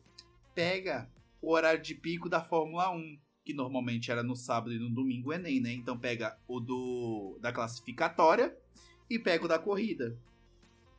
[0.53, 1.09] pega
[1.41, 5.29] o horário de pico da Fórmula 1, que normalmente era no sábado e no domingo
[5.29, 5.73] o Enem, né?
[5.73, 8.57] Então pega o do da classificatória
[9.09, 10.17] e pega o da corrida.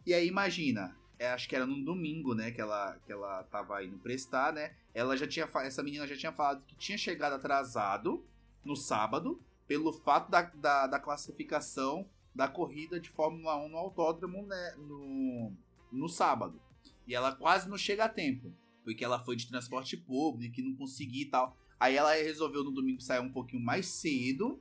[0.07, 3.83] E aí imagina, é, acho que era no domingo, né, que ela que ela tava
[3.85, 4.75] indo prestar, né?
[4.93, 8.25] Ela já tinha essa menina já tinha falado que tinha chegado atrasado
[8.65, 14.47] no sábado pelo fato da, da, da classificação da corrida de Fórmula 1 no autódromo
[14.47, 15.53] né, no,
[15.93, 16.61] no sábado.
[17.07, 18.53] E ela quase não chega a tempo,
[18.85, 21.57] porque ela foi de transporte público e não conseguia e tal.
[21.79, 24.61] Aí ela resolveu no domingo sair um pouquinho mais cedo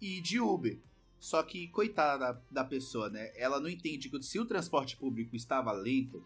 [0.00, 0.78] e ir de Uber.
[1.20, 3.30] Só que, coitada da, da pessoa, né?
[3.36, 6.24] Ela não entende que se o transporte público estava lento,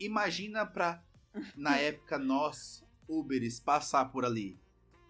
[0.00, 1.04] imagina pra,
[1.54, 4.58] na época, nós, Uberes, passar por ali.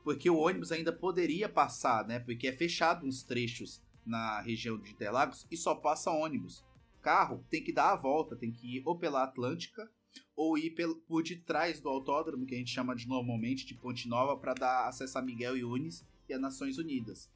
[0.02, 2.18] Porque o ônibus ainda poderia passar, né?
[2.18, 6.64] Porque é fechado uns trechos na região de Interlagos e só passa ônibus.
[7.00, 9.88] Carro tem que dar a volta, tem que ir ou pela Atlântica
[10.34, 10.74] ou ir
[11.06, 14.88] por detrás do autódromo, que a gente chama de normalmente de Ponte Nova, para dar
[14.88, 17.30] acesso a Miguel e Unis e a Nações Unidas.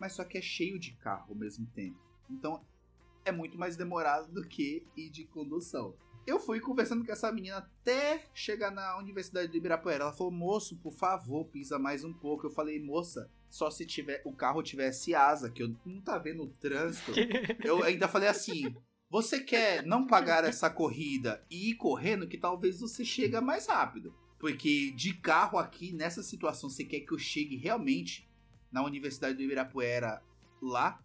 [0.00, 2.00] Mas só que é cheio de carro ao mesmo tempo.
[2.30, 2.64] Então
[3.24, 5.94] é muito mais demorado do que ir de condução.
[6.26, 10.04] Eu fui conversando com essa menina até chegar na Universidade do Ibirapuera.
[10.04, 12.46] Ela falou: "Moço, por favor, pisa mais um pouco".
[12.46, 16.44] Eu falei: "Moça, só se tiver o carro tivesse asa, que eu não tá vendo
[16.44, 17.12] o trânsito".
[17.64, 18.74] Eu ainda falei assim:
[19.10, 24.14] "Você quer não pagar essa corrida e ir correndo que talvez você chega mais rápido".
[24.38, 28.29] Porque de carro aqui nessa situação você quer que eu chegue realmente
[28.72, 30.22] na Universidade do Ibirapuera
[30.62, 31.00] lá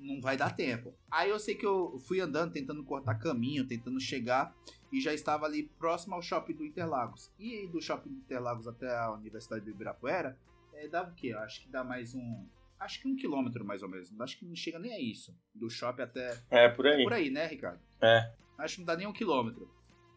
[0.00, 0.94] não vai dar tempo.
[1.10, 4.54] Aí eu sei que eu fui andando, tentando cortar caminho, tentando chegar.
[4.92, 7.30] e já estava ali próximo ao shopping do Interlagos.
[7.38, 10.36] E do shopping do Interlagos até a Universidade do Ibirapuera,
[10.74, 11.32] é, dá o quê?
[11.32, 12.46] Acho que dá mais um.
[12.78, 14.10] Acho que um quilômetro mais ou menos.
[14.20, 15.36] Acho que não chega nem a isso.
[15.54, 16.42] Do shopping até.
[16.50, 17.04] É, por aí.
[17.04, 17.80] Por aí, né, Ricardo?
[18.00, 18.32] É.
[18.58, 19.70] Acho que não dá nem um quilômetro.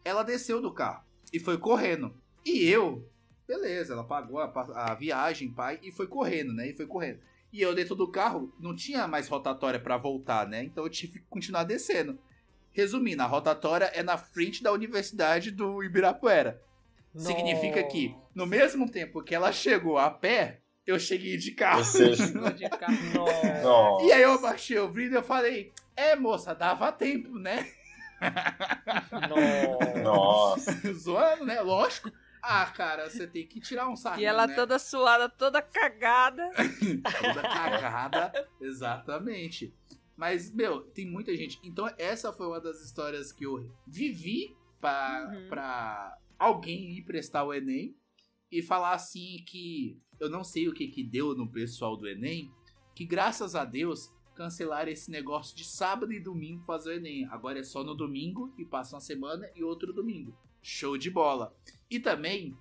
[0.04, 2.14] Ela desceu do carro e foi correndo.
[2.44, 3.08] E eu,
[3.46, 6.68] beleza, ela pagou a, a viagem, pai, e foi correndo, né?
[6.68, 7.20] E foi correndo.
[7.52, 10.64] E eu dentro do carro não tinha mais rotatória para voltar, né?
[10.64, 12.18] Então eu tive que continuar descendo.
[12.72, 16.60] Resumindo, a rotatória é na frente da Universidade do Ibirapuera.
[17.16, 21.84] Significa que, no mesmo tempo que ela chegou a pé, eu cheguei de carro.
[21.84, 22.96] Seja, Chegou de carro.
[23.62, 24.04] Nossa.
[24.04, 27.68] E aí eu abaixei o vidro e eu falei, é moça, dava tempo, né?
[30.02, 30.72] Nossa.
[30.92, 31.60] Zoando, né?
[31.60, 32.10] Lógico.
[32.46, 34.54] Ah, cara, você tem que tirar um sarrinho, E ela né?
[34.54, 36.50] toda suada, toda cagada.
[37.20, 38.48] toda cagada.
[38.60, 39.74] Exatamente.
[40.16, 41.58] Mas, meu, tem muita gente.
[41.64, 45.48] Então, essa foi uma das histórias que eu vivi pra, Uhum.
[45.48, 47.96] pra alguém ir prestar o Enem
[48.52, 52.52] e falar assim que eu não sei o que que deu no pessoal do Enem,
[52.94, 57.26] que graças a Deus cancelaram esse negócio de sábado e domingo fazer o Enem.
[57.30, 60.36] Agora é só no domingo e passa uma semana e outro domingo.
[60.62, 61.54] Show de bola.
[61.94, 62.56] E também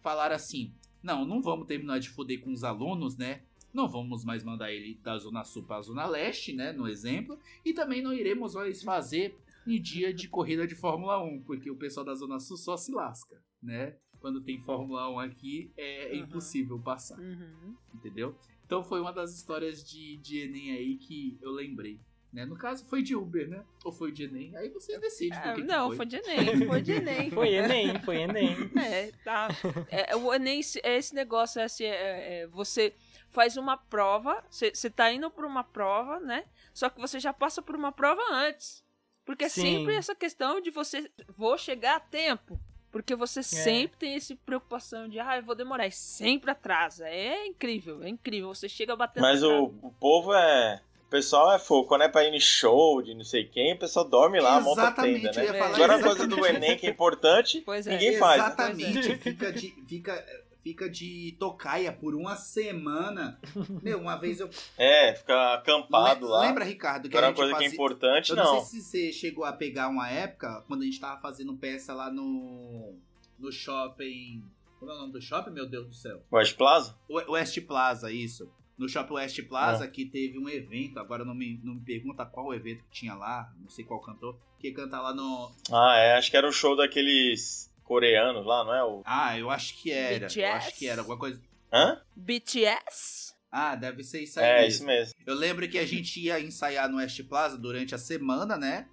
[0.00, 0.72] falaram assim:
[1.02, 3.42] não, não vamos terminar de foder com os alunos, né?
[3.72, 6.72] Não vamos mais mandar ele da Zona Sul para a Zona Leste, né?
[6.72, 7.38] No exemplo.
[7.64, 11.76] E também não iremos mais fazer em dia de corrida de Fórmula 1, porque o
[11.76, 13.96] pessoal da Zona Sul só se lasca, né?
[14.20, 16.20] Quando tem Fórmula 1 aqui, é Uhum.
[16.24, 17.76] impossível passar, Uhum.
[17.94, 18.34] entendeu?
[18.64, 22.00] Então foi uma das histórias de, de Enem aí que eu lembrei.
[22.32, 22.44] Né?
[22.44, 23.62] No caso, foi de Uber, né?
[23.84, 24.54] Ou foi de Enem?
[24.56, 25.96] Aí você decide do É, que, que não, foi.
[25.96, 27.30] foi de Enem, foi de Enem.
[27.30, 28.56] Foi Enem, foi Enem.
[28.76, 29.48] É, tá.
[29.90, 32.94] É, o Enem é esse negócio, é assim, é- é, você
[33.30, 36.44] faz uma prova, você tá indo por uma prova, né?
[36.74, 38.84] Só que você já passa por uma prova antes.
[39.24, 39.62] Porque é Sim.
[39.62, 42.58] sempre essa questão de você, vou chegar a tempo.
[42.90, 47.06] Porque você sempre tem essa preocupação de, ah, eu vou demorar, e sempre atrasa.
[47.06, 48.48] É incrível, é incrível.
[48.54, 50.80] Você chega batendo Mas o, o povo é.
[51.08, 51.88] O pessoal é fogo.
[51.88, 54.82] Quando é pra ir em show de não sei quem, o pessoal dorme lá, monta
[54.82, 55.58] Exatamente, tenda, eu ia né?
[55.58, 57.92] falar Agora a coisa do Enem que é importante, Pois é.
[57.92, 58.40] ninguém faz.
[58.42, 58.46] né?
[58.46, 59.16] Exatamente.
[59.16, 60.26] Fica de, fica,
[60.62, 63.40] fica de tocaia por uma semana.
[63.82, 64.50] Meu, uma vez eu.
[64.76, 66.40] É, fica acampado Le- lá.
[66.42, 67.74] Lembra, Ricardo, que Agora a uma gente coisa que é fazia...
[67.74, 68.60] importante, Eu não, não.
[68.60, 72.10] sei se você chegou a pegar uma época, quando a gente tava fazendo peça lá
[72.10, 72.94] no.
[73.38, 74.44] No shopping.
[74.78, 76.20] Como é o nome do shopping, meu Deus do céu?
[76.30, 76.94] West Plaza?
[77.08, 78.50] West Plaza, isso.
[78.78, 79.88] No Shopping West Plaza, É.
[79.88, 83.52] que teve um evento, agora não me, não me pergunta qual evento que tinha lá,
[83.60, 85.52] não sei qual cantor, que canta lá no.
[85.72, 86.12] Ah, é.
[86.16, 88.84] Acho que era o show daqueles coreanos lá, não é?
[88.84, 89.02] O...
[89.04, 90.26] Ah, eu acho que era.
[90.26, 90.44] Eu BTS?
[90.44, 91.40] acho que era alguma coisa.
[91.72, 92.00] Hã?
[92.16, 93.34] BTS?
[93.50, 94.46] Ah, deve ser isso aí.
[94.46, 94.68] É, mesmo.
[94.68, 95.14] isso mesmo.
[95.26, 98.86] Eu lembro que a gente ia ensaiar no West Plaza durante a semana, né?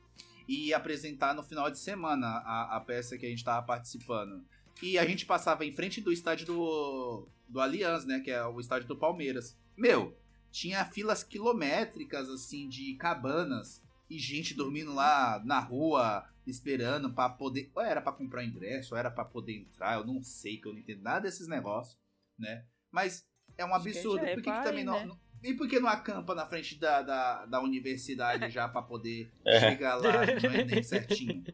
[0.48, 4.44] E ia apresentar no final de semana a, a peça que a gente tava participando.
[4.82, 8.20] E a gente passava em frente do estádio do, do Allianz, né?
[8.20, 9.58] Que é o estádio do Palmeiras.
[9.78, 10.18] Meu,
[10.52, 13.82] tinha filas quilométricas, assim, de cabanas.
[14.10, 17.72] E gente dormindo lá na rua, esperando pra poder...
[17.76, 19.98] Ou era pra comprar ingresso, ou era pra poder entrar.
[19.98, 21.98] Eu não sei, que eu não entendo nada desses negócios,
[22.38, 22.66] né?
[22.92, 23.26] Mas
[23.58, 24.26] é um absurdo.
[24.26, 25.00] é Por que, que também não...
[25.00, 25.06] né?
[25.06, 29.32] não- E por que não acampa na frente da, da, da universidade já pra poder
[29.46, 29.60] É.
[29.60, 31.44] chegar lá no Enem certinho?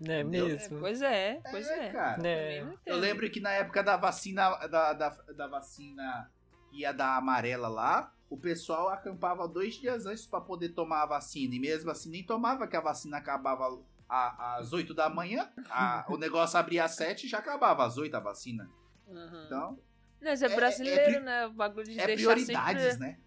[0.00, 0.46] Não é Entendeu?
[0.46, 0.80] É, mesmo?
[0.80, 1.92] pois é, pois É, é.
[1.92, 2.26] cara.
[2.26, 2.60] É.
[2.60, 6.32] Também não Eu lembro que na época da vacina da, da, da vacina
[6.72, 11.54] ia dar amarela lá, o pessoal acampava dois dias antes pra poder tomar a vacina.
[11.54, 15.50] E mesmo assim nem tomava que a vacina acabava a- às 8 da manhã.
[15.68, 18.68] a- o negócio abria às 7 e já acabava às 8 a vacina.
[19.06, 19.42] Uhum.
[19.46, 19.78] Então,
[20.22, 21.46] Mas é é- é brasileiro, pri- né?
[21.46, 22.98] O bagulho de é deixar prioridades, sempre...
[22.98, 23.18] né?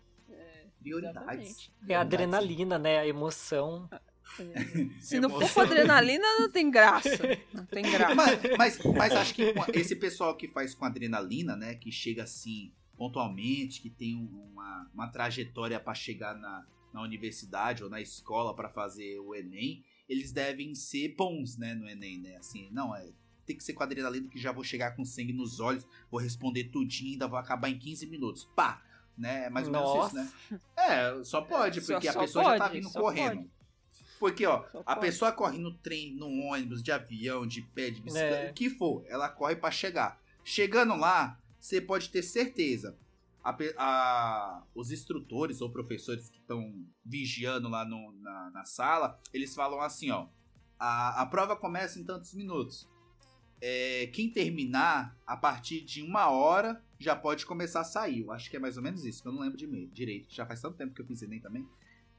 [0.79, 1.27] Prioridades.
[1.29, 1.73] exatamente.
[1.88, 2.99] É a adrenalina, né?
[2.99, 3.89] A emoção.
[4.99, 7.10] Se não for com adrenalina, não tem graça.
[7.53, 8.15] Não tem graça.
[8.15, 11.75] Mas, mas, mas acho que esse pessoal que faz com adrenalina, né?
[11.75, 12.73] Que chega assim
[13.08, 18.56] pontualmente, que tem um- uma, uma trajetória pra chegar na, na universidade ou na escola
[18.56, 21.74] pra fazer o Enem, eles devem ser bons, né?
[21.74, 22.36] No Enem, né?
[22.38, 23.10] Assim, não, é.
[23.46, 26.66] Tem que ser com adrenalina que já vou chegar com sangue nos olhos, vou responder
[26.66, 28.46] tudinho, ainda vou acabar em 15 minutos.
[28.56, 28.82] Pá!
[29.18, 29.46] Né?
[29.46, 30.32] É mais ou menos isso, né?
[30.78, 33.36] É, só pode, Só- porque a só pessoa já tá pode, vindo correndo.
[33.38, 33.50] pode.
[34.20, 35.00] Porque, ó, Só a pode.
[35.02, 38.50] pessoa corre no trem, no ônibus, de avião, de pé, de bicicleta, É.
[38.52, 40.20] o que for, ela corre pra chegar.
[40.46, 42.97] Chegando lá, você pode ter certeza.
[43.45, 46.73] a a- os instrutores ou professores que estão
[47.06, 50.28] vigiando lá no- na, na sala, eles falam assim, ó.
[50.80, 52.88] A, a prova começa em tantos minutos.
[53.62, 58.21] É, quem terminar, a partir de uma hora, já pode começar a sair.
[58.21, 60.34] Eu acho que é mais ou menos isso, que eu não lembro de meio, direito.
[60.34, 61.67] Já faz tanto tempo que eu fiz Enem também.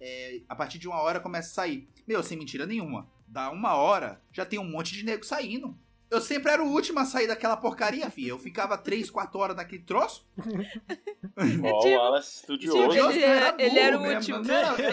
[0.01, 1.89] É, a partir de uma hora começa a sair.
[2.07, 3.09] Meu, sem mentira nenhuma.
[3.27, 5.75] dá uma hora, já tem um monte de nego saindo.
[6.15, 8.31] Eu sempre era o último a sair daquela porcaria, filho.
[8.31, 10.27] Eu ficava 3, 4 horas naquele troço.
[11.37, 12.89] Ó, Tipo, o Wallace Tipo, estudioso.
[12.89, 14.43] Deus, ele, era, era ele era o último.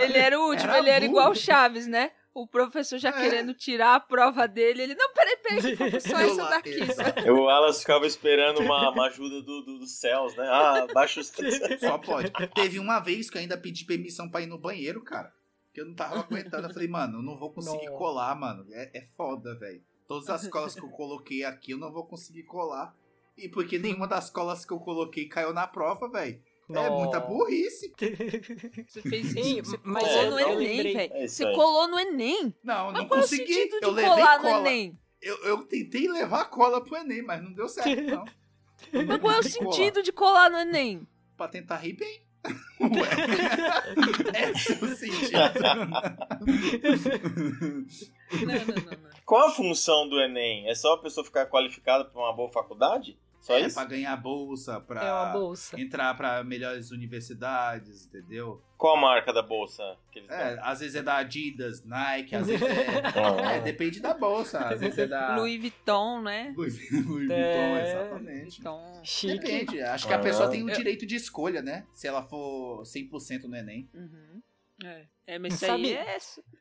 [0.04, 2.12] Ele era o último, era ele era igual o Chaves, né?
[2.34, 3.12] O professor já É.
[3.12, 4.84] querendo tirar a prova dele.
[4.84, 6.70] Ele, não, peraí, peraí, só Eu isso lá, daqui.
[6.82, 7.22] exato.
[7.32, 10.48] O Wallace ficava esperando uma, uma ajuda do, do- dos céus, né?
[10.50, 11.32] Ah, baixa os
[11.80, 12.32] Só pode.
[12.56, 15.32] Teve uma vez que eu ainda pedi permissão pra ir no banheiro, cara.
[15.74, 16.68] Que eu não tava aguentando.
[16.68, 17.98] Eu falei, mano, eu não vou conseguir Não.
[17.98, 18.66] colar, mano.
[18.72, 19.82] É, é foda, velho.
[20.08, 22.94] Todas as colas que eu coloquei aqui, eu não vou conseguir colar.
[23.38, 26.42] E porque nenhuma das colas que eu coloquei caiu na prova, velho.
[26.70, 27.92] É muita burrice.
[28.88, 31.14] Você fez Sim, você mas colou eu- no Enem, velho.
[31.14, 32.54] É Você colou no Enem.
[32.64, 33.68] Não, eu Mas não qual é o consegui.
[33.70, 34.60] de eu levei colar no cola.
[34.70, 35.00] Enem?
[35.22, 38.26] Eu, eu tentei levar cola pro Enem, mas não deu certo, não.
[38.94, 41.06] Não Mas qual é o sentido de colar no Enem?
[41.38, 42.22] Pra tentar rir bem.
[42.46, 42.90] Ué.
[44.52, 45.32] Esse é o sentido.
[48.32, 49.10] Não, não, não, não.
[49.26, 50.68] Qual a função do Enem?
[50.70, 53.18] É só a pessoa ficar qualificada para uma boa faculdade?
[53.42, 53.74] Só É isso?
[53.76, 55.80] pra ganhar bolsa, pra É uma bolsa.
[55.82, 58.62] entrar pra melhores universidades, entendeu?
[58.78, 60.64] Qual a marca da bolsa que eles É, dão?
[60.66, 63.58] às vezes é da Adidas, Nike, às vezes é.
[63.58, 65.36] É, depende da bolsa, às vezes é da.
[65.38, 66.54] Louis Vuitton, né?
[66.56, 67.90] Louis, Louis Vuitton, É.
[67.90, 68.56] exatamente.
[68.62, 69.02] Vuitton.
[69.04, 69.38] Chique.
[69.40, 71.86] Depende, acho que a pessoa tem o direito de escolha, né?
[71.94, 73.90] Se ela for 100% no Enem.
[73.94, 74.42] Uhum.
[74.84, 75.06] É.
[75.28, 76.18] é, mas isso Sabe- aí é,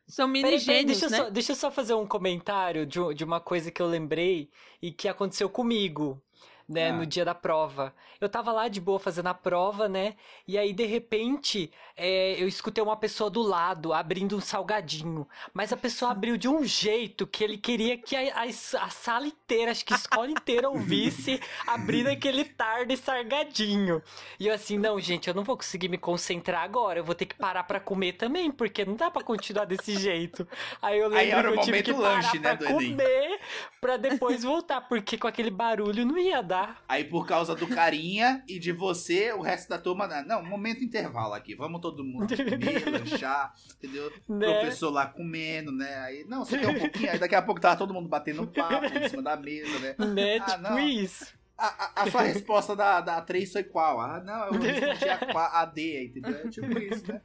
[0.06, 1.16] são mini gênios, deixa, eu né?
[1.16, 4.50] só, deixa eu só fazer um comentário de, de uma coisa que eu lembrei
[4.82, 6.22] e que aconteceu comigo,
[6.70, 6.92] né, Ah.
[6.92, 7.92] no dia da prova.
[8.20, 10.14] Eu tava lá de boa fazendo a prova, né?
[10.46, 15.26] E aí, de repente, é, eu escutei uma pessoa do lado abrindo um salgadinho.
[15.52, 19.26] Mas a pessoa abriu de um jeito que ele queria que a, a, a sala
[19.26, 24.00] inteira, acho que a escola inteira ouvisse abrindo aquele tarde salgadinho.
[24.38, 27.00] E eu assim, não, gente, eu não vou conseguir me concentrar agora.
[27.00, 30.46] Eu vou ter que parar pra comer também, porque não dá pra continuar desse jeito.
[30.80, 32.68] Aí eu Aí lembro era que o eu tive que momento parar lanche, né, pra
[32.68, 33.40] comer
[33.80, 36.84] pra depois voltar, porque com aquele barulho não ia dar.
[36.88, 40.06] Aí por causa do carinha e de você, o resto da turma.
[40.24, 41.54] Não, momento intervalo aqui.
[41.54, 44.12] Vamos todo mundo comer, lanchar, entendeu?
[44.28, 44.46] Né?
[44.60, 45.94] Professor lá comendo, né?
[46.00, 47.10] Aí, não, você quer um pouquinho.
[47.10, 49.94] Aí daqui a pouco tava todo mundo batendo papo em cima da mesa, né?
[50.14, 50.36] Né?
[50.38, 50.78] Ah, tipo não.
[50.78, 51.40] isso.
[51.56, 54.00] A, a- a sua resposta da, da 3 foi qual?
[54.00, 56.36] Ah, não, eu respondi a, a D, entendeu?
[56.38, 57.20] É tipo isso, né?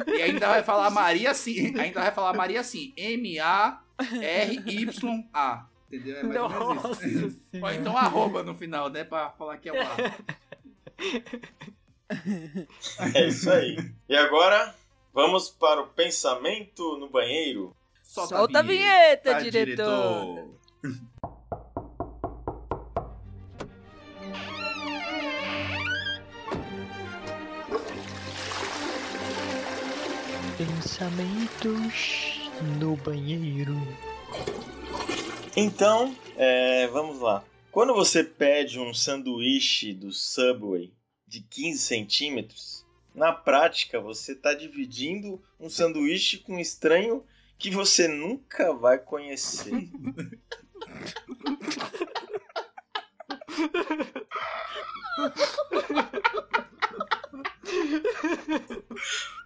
[0.06, 1.76] E ainda vai falar Maria assim.
[1.78, 2.92] Ainda vai falar Maria assim.
[2.96, 3.76] M-A-R-Y-A.
[5.90, 6.16] Entendeu?
[6.16, 7.42] É mais ou menos Nossa isso.
[7.60, 9.02] Ou então arroba no final, né?
[9.04, 9.96] Pra falar que é o A.
[13.14, 13.76] É isso aí.
[14.08, 14.74] E agora,
[15.12, 17.74] vamos para o pensamento no banheiro.
[18.02, 20.50] Solta a vinheta, diretor.
[20.82, 21.06] diretor.
[30.96, 33.76] Pensamentos no banheiro.
[35.54, 37.44] Então, é, vamos lá.
[37.70, 40.94] Quando você pede um sanduíche do Subway
[41.28, 47.22] de 15 centímetros, na prática você está dividindo um sanduíche com um estranho
[47.58, 49.72] que você nunca vai conhecer.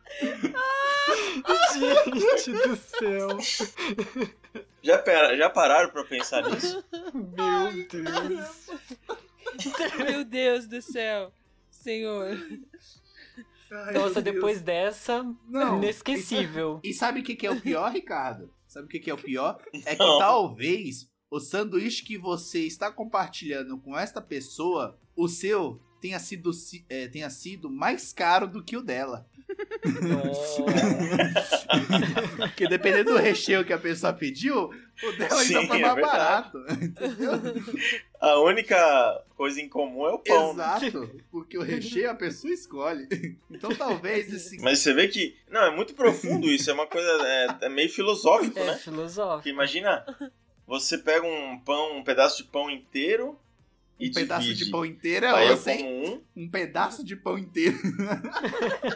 [1.75, 3.39] Gente do céu.
[4.83, 6.85] Já, pera- já pararam para pensar nisso?
[7.15, 8.67] Meu Deus.
[9.99, 11.33] Meu Deus do céu.
[11.71, 12.37] Senhor.
[13.73, 14.25] Ai, Nossa, meu Deus.
[14.25, 16.81] depois dessa, Não, inesquecível.
[16.83, 18.53] E sabe o que, que é o pior, Ricardo?
[18.67, 19.59] Sabe o que, que é o pior?
[19.85, 20.19] É que Não.
[20.19, 26.85] talvez o sanduíche que você está compartilhando com esta pessoa, o seu tenha sido, si-
[26.89, 29.27] é, tenha sido mais caro do que o dela.
[32.37, 34.71] Porque dependendo do recheio que a pessoa pediu,
[35.03, 36.53] o dela Sim, ainda foi é mais verdade.
[36.53, 36.59] barato.
[36.85, 37.31] Entendeu?
[38.21, 40.55] A única coisa em comum é o pão.
[40.55, 40.65] né?
[40.83, 41.21] Exato.
[41.31, 43.09] Porque o recheio a pessoa escolhe.
[43.51, 44.59] Então talvez esse.
[44.61, 45.37] Mas você vê que.
[45.51, 46.71] Não, é muito profundo isso.
[46.71, 47.09] É uma coisa.
[47.27, 48.77] É, é meio filosófico, É né?
[48.77, 49.37] filosófico.
[49.39, 50.05] Porque imagina,
[50.67, 53.39] você pega um pão, um pedaço de pão inteiro
[54.01, 54.65] e Um pedaço divide.
[54.65, 55.77] de pão inteiro Aí é eu você.
[55.77, 56.23] como um.
[56.37, 57.77] Um pedaço de pão inteiro.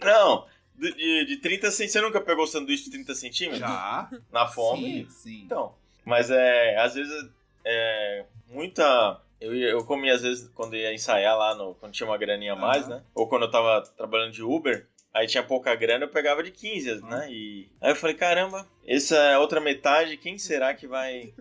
[0.00, 0.46] Não,
[0.76, 1.92] de, de, de 30 centímetros.
[1.92, 3.60] Você nunca pegou sanduíche de 30 centímetros?
[3.60, 4.10] Já.
[4.32, 4.82] Na fome?
[4.82, 5.42] Sim, sim.
[5.44, 5.74] Então.
[6.04, 6.76] Mas é.
[6.78, 7.30] Às vezes
[7.64, 8.24] é.
[8.48, 9.20] Muita.
[9.40, 12.56] Eu, eu comia, às vezes, quando ia ensaiar lá, no, quando tinha uma graninha a
[12.56, 13.02] mais, né?
[13.14, 17.00] Ou quando eu tava trabalhando de Uber, aí tinha pouca grana, eu pegava de 15,
[17.02, 17.26] né?
[17.28, 21.34] E aí eu falei, caramba, essa é outra metade, quem será que vai,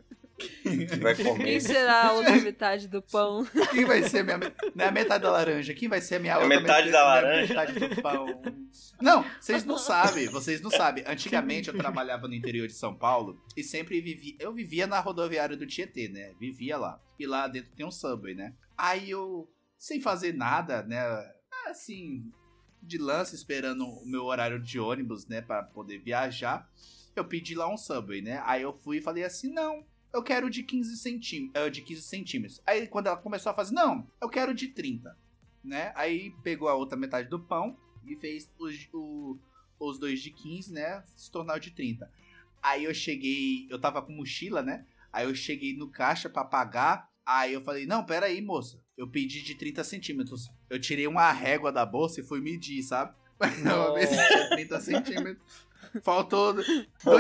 [0.64, 1.60] que vai Quem comer?
[1.62, 3.46] será a outra metade do pão?
[3.72, 4.38] Quem vai ser a minha.
[4.76, 5.74] Não é a metade da laranja.
[5.74, 7.54] Quem vai ser a minha É outra metade mete- da laranja.
[7.54, 8.42] Metade do pão.
[9.02, 10.28] Não, vocês não sabem.
[10.28, 11.04] Vocês não sabem.
[11.08, 14.36] Antigamente eu trabalhava no interior de São Paulo e sempre vivi.
[14.40, 16.34] Eu vivia na rodoviária do Tietê, né?
[16.40, 17.00] Vivia lá.
[17.20, 18.54] E lá dentro tem um subway, né?
[18.78, 21.02] Aí eu, sem fazer nada, né?
[21.68, 22.24] Assim,
[22.82, 25.42] de lance, esperando o meu horário de ônibus, né?
[25.42, 26.68] Pra poder viajar.
[27.16, 28.42] Eu pedi lá um subway, né?
[28.46, 31.72] Aí eu fui e falei assim: não, eu quero de 15 centímetros.
[31.72, 32.62] de 15 centímetros.
[32.66, 35.18] Aí quando ela começou a fazer, não, eu quero de 30.
[35.64, 35.92] Né?
[35.96, 39.38] Aí pegou a outra metade do pão e fez os, o-
[39.80, 41.04] os dois de 15, né?
[41.16, 42.12] Se tornar o de 30.
[42.64, 44.86] Aí eu cheguei, eu tava com mochila, né?
[45.14, 47.10] Aí eu cheguei no caixa pra pagar.
[47.26, 48.80] Aí eu falei, não, pera aí, moça.
[48.98, 50.50] Eu pedi de 30 centímetros.
[50.70, 53.16] Eu tirei uma régua da bolsa e fui medir, sabe?
[53.48, 55.72] Tinha 30 centímetros.
[56.04, 56.56] Faltou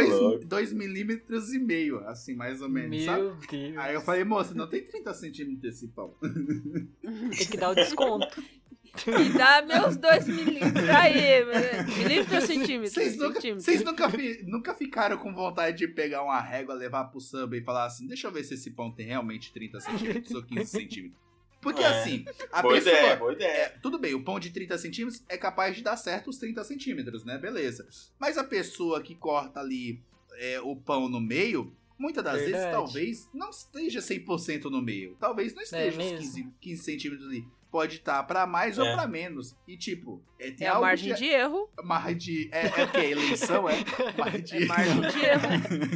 [0.09, 0.45] louco.
[0.45, 3.22] 2 milímetros e meio, assim, mais ou menos, sabe?
[3.22, 3.78] Meu Deus.
[3.78, 6.15] Aí eu falei, moça, não tem 30 centímetros desse pão.
[7.01, 8.41] Tem que dar o desconto.
[9.07, 10.89] Me dá meus dois milímetros.
[10.89, 11.43] Aí,
[11.97, 12.93] milímetro ou centímetro?
[12.93, 13.61] Vocês nunca, Centímetro.
[13.65, 17.63] vocês nunca, fi- nunca ficaram com vontade de pegar uma régua, levar pro samba e
[17.63, 21.19] falar assim, deixa eu ver se esse pão tem realmente 30 centímetros ou 15 centímetros.
[21.62, 21.88] Porque É.
[21.88, 22.93] assim, a boa pessoa...
[22.95, 23.80] ideia, boa É, ideia.
[23.82, 27.24] tudo bem, o pão de 30 centímetros é capaz de dar certo os 30 centímetros,
[27.24, 27.38] né?
[27.38, 27.88] Beleza.
[28.20, 30.01] Mas a pessoa que corta ali
[30.39, 32.72] é, o pão no meio, muitas das vezes Verdade.
[32.74, 35.16] talvez não esteja 100% no meio.
[35.20, 36.18] Talvez não esteja os mesmo.
[36.20, 37.45] 15, 15 centímetros ali.
[37.72, 38.93] Pode estar pra mais ou É.
[38.93, 39.55] pra menos.
[39.65, 41.69] E tipo, é, tem É a algo margem de erro.
[41.82, 42.49] margem de.
[42.51, 42.97] É, é o que?
[42.97, 43.76] Eleição, é?
[44.17, 44.63] Margem de.
[44.63, 45.41] É margem de erro.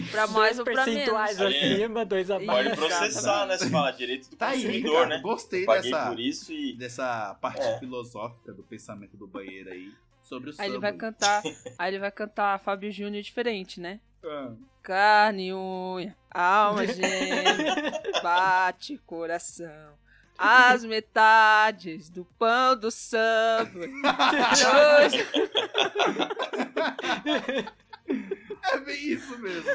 [0.12, 1.14] Pra mais ou pra menos.
[1.14, 2.70] acima, dois Pode abaixo.
[2.70, 3.58] Isso, processar, né?
[3.58, 5.06] Você fala direito do Tá aí, consumidor, cara.
[5.10, 5.20] né?
[5.22, 6.78] Gostei Paguei dessa, por isso e.
[6.78, 7.78] dessa parte É.
[7.80, 9.92] filosófica do pensamento do banheiro aí.
[10.24, 10.80] Sobre o Aí ele samba.
[10.90, 11.44] vai cantar.
[11.78, 14.00] Aí ele vai cantar Fábio Júnior diferente, né?
[14.24, 14.54] Ah.
[14.82, 17.76] Carne, unha, alma, gêmea,
[18.24, 19.94] bate coração.
[20.38, 23.70] As metades do pão do samba.
[28.72, 29.70] É bem isso mesmo.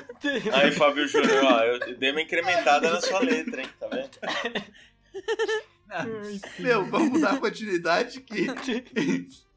[0.52, 3.68] Aí, Fábio Júnior, ó, eu dei uma incrementada na sua letra, hein?
[3.78, 4.10] Tá vendo?
[6.58, 8.46] Meu, vamos dar continuidade que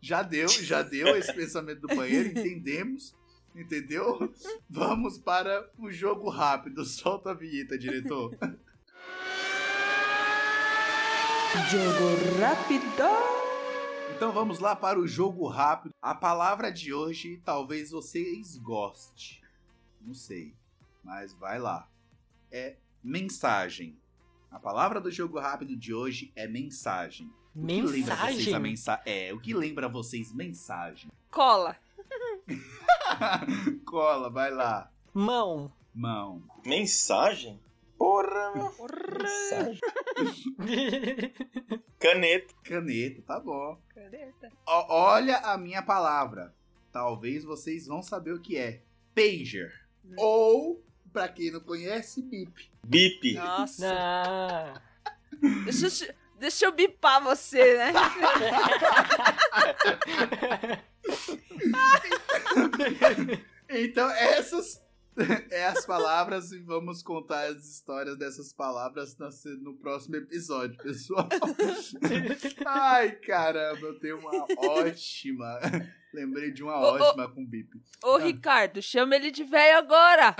[0.01, 3.13] já deu, já deu esse pensamento do banheiro, entendemos,
[3.55, 4.33] entendeu?
[4.69, 6.83] Vamos para o jogo rápido.
[6.85, 8.35] Solta a vinheta, diretor.
[11.53, 12.83] Jogo rápido.
[14.15, 15.93] Então vamos lá para o jogo rápido.
[16.01, 19.39] A palavra de hoje talvez vocês gostem.
[20.01, 20.55] Não sei,
[21.03, 21.87] mas vai lá.
[22.51, 23.95] É mensagem.
[24.49, 27.31] A palavra do jogo rápido de hoje é mensagem.
[27.55, 28.59] O que lembra vocês a Mensagem?
[28.59, 31.11] mensa É, o que lembra vocês mensagem?
[31.29, 31.77] Cola.
[33.85, 34.91] Cola, vai lá.
[35.13, 35.71] Mão.
[35.93, 36.41] Mão.
[36.65, 37.59] Mensagem?
[37.95, 38.73] Porra, meu.
[39.19, 39.79] Mensagem.
[41.99, 42.53] Caneta.
[42.63, 43.79] Caneta, tá bom.
[43.93, 44.51] Caneta.
[44.65, 46.53] Ó, olha a minha palavra.
[46.91, 48.81] Talvez vocês vão saber o que é.
[49.15, 49.71] Pager.
[50.17, 52.71] Ou, pra quem não conhece, bip.
[52.85, 53.33] Bip.
[53.35, 54.81] Nossa.
[55.65, 57.93] Deixa, eu deixa eu bipar você, né?
[63.75, 64.82] Então, essas
[65.51, 69.17] é as palavras e vamos contar as histórias dessas palavras
[69.61, 71.27] no próximo episódio, pessoal.
[72.65, 75.59] Ai, caramba, eu tenho uma ótima.
[76.13, 77.75] Lembrei de uma ô, ótima ô, com bip.
[78.03, 78.23] Ô, ah.
[78.23, 80.35] Ricardo, chama ele de velho agora.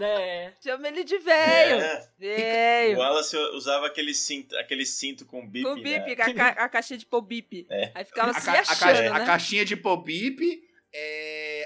[0.00, 0.52] É.
[0.60, 1.80] Chama ele de velho.
[2.20, 2.94] É.
[2.96, 5.64] O Wallace usava aquele cinto, aquele cinto com bip.
[5.64, 6.12] Com bip, né?
[6.12, 7.64] a, ca a, caixinha de pôr bip.
[7.70, 7.92] É.
[7.94, 9.08] Aí ficava se a, achando, a, né?
[9.10, 10.68] a caixinha de pôr bip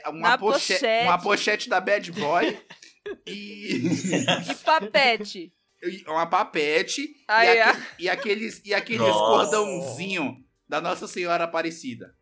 [0.04, 1.04] é, uma, poche pochete.
[1.04, 2.58] uma pochete da Bad Boy
[3.26, 3.82] e.
[4.50, 5.52] e papete.
[6.06, 10.36] Uma papete e, aque, e, aqueles, e aqueles cordãozinho
[10.68, 12.14] da Nossa Senhora Aparecida.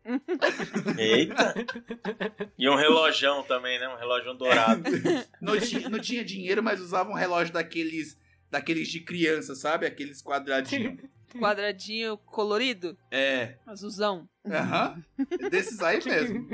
[0.97, 1.53] Eita!
[2.57, 3.87] E um relojão também, né?
[3.87, 4.83] Um relógio dourado.
[5.39, 8.17] não, tinha, não tinha dinheiro, mas usava um relógio daqueles,
[8.49, 9.85] daqueles de criança, sabe?
[9.85, 10.99] Aqueles quadradinhos.
[11.39, 12.97] Quadradinho colorido?
[13.09, 13.55] É.
[13.65, 14.27] Azulzão.
[14.45, 15.01] Aham.
[15.17, 15.49] Uhum.
[15.49, 16.47] Desses aí mesmo.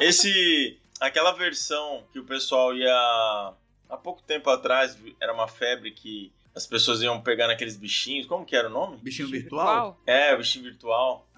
[0.00, 0.78] Esse.
[1.00, 3.54] Aquela versão que o pessoal ia.
[3.88, 8.26] Há pouco tempo atrás era uma febre que as pessoas iam pegar naqueles bichinhos.
[8.26, 8.96] Como que era o nome?
[8.96, 10.00] Bichinho virtual?
[10.06, 11.28] É, bichinho virtual.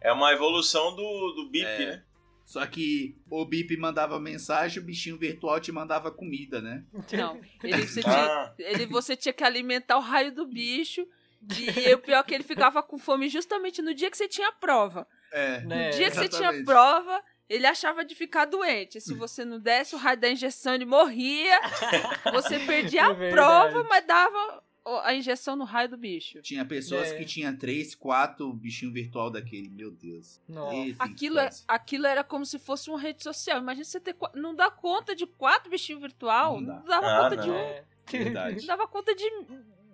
[0.00, 1.86] É uma evolução do, do BIP, é.
[1.86, 2.02] né?
[2.44, 6.84] Só que o Bip mandava mensagem, o bichinho virtual te mandava comida, né?
[7.12, 8.54] Não, ele você, tinha, ah.
[8.58, 11.06] ele, você tinha que alimentar o raio do bicho.
[11.58, 14.52] E o pior é que ele ficava com fome justamente no dia que você tinha
[14.52, 15.06] prova.
[15.32, 16.32] É, no né, dia que exatamente.
[16.32, 19.00] você tinha prova, ele achava de ficar doente.
[19.00, 21.60] Se você não desse o raio da injeção, ele morria.
[22.32, 26.40] Você perdia a é prova, mas dava a injeção no raio do bicho.
[26.42, 27.16] Tinha pessoas é.
[27.16, 30.40] que tinham três, quatro bichinho virtual daquele, meu Deus.
[30.98, 33.60] Aquilo, é, aquilo era como se fosse uma rede social.
[33.60, 34.16] Imagina você ter.
[34.34, 36.60] Não dá conta de quatro bichinhos virtual.
[36.60, 36.74] Não, dá.
[36.74, 37.44] não dava ah, conta não.
[37.44, 37.54] de um.
[37.54, 37.84] É.
[38.10, 38.60] Verdade.
[38.60, 39.30] Não dava conta de,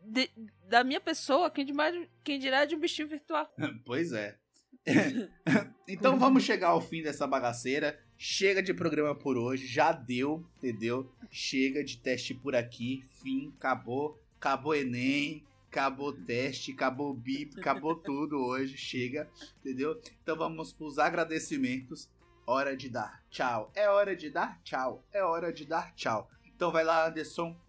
[0.05, 0.31] de,
[0.67, 3.53] da minha pessoa, quem, demais, quem dirá de um bichinho virtual.
[3.85, 4.39] pois é.
[5.87, 7.99] então vamos chegar ao fim dessa bagaceira.
[8.17, 11.13] Chega de programa por hoje, já deu, entendeu?
[11.31, 18.39] Chega de teste por aqui, fim, acabou acabou Enem, acabou teste, acabou BIP, acabou tudo
[18.43, 19.29] hoje, chega,
[19.61, 20.01] entendeu?
[20.23, 22.09] Então vamos para os agradecimentos.
[22.47, 23.71] Hora de dar tchau.
[23.75, 25.05] É hora de dar tchau.
[25.13, 26.31] É hora de dar tchau.
[26.57, 27.55] Então vai lá, Anderson.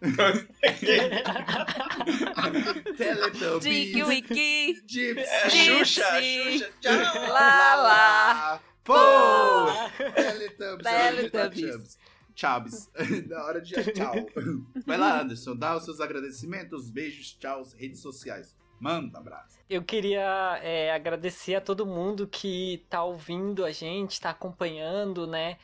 [2.96, 3.62] Teletubbies.
[3.62, 4.82] Tiki Wiki.
[4.86, 5.20] Gypsy.
[5.20, 6.70] É, Xuxa, Xuxa.
[6.80, 7.28] Tchau.
[7.28, 8.60] Lá, lá.
[8.82, 8.96] Pô!
[10.14, 10.82] Teletubbies.
[10.82, 11.98] Teletubbies.
[12.34, 12.90] Chaves.
[13.28, 14.14] Na hora de tchau.
[14.86, 18.56] Vai lá, Anderson, dá os seus agradecimentos, beijos, tchau, redes sociais.
[18.80, 19.58] Manda abraço.
[19.68, 25.58] Eu queria é, agradecer a todo mundo que tá ouvindo a gente, tá acompanhando, né?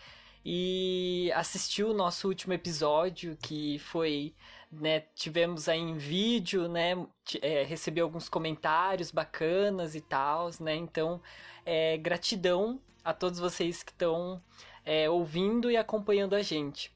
[0.45, 4.35] E assistiu o nosso último episódio, que foi.
[4.71, 6.95] Né, tivemos aí em vídeo, né?
[7.41, 10.75] É, recebi alguns comentários bacanas e tal, né?
[10.75, 11.23] Então,
[11.65, 14.43] é, gratidão a todos vocês que estão
[14.87, 16.91] é, ouvindo e acompanhando a gente.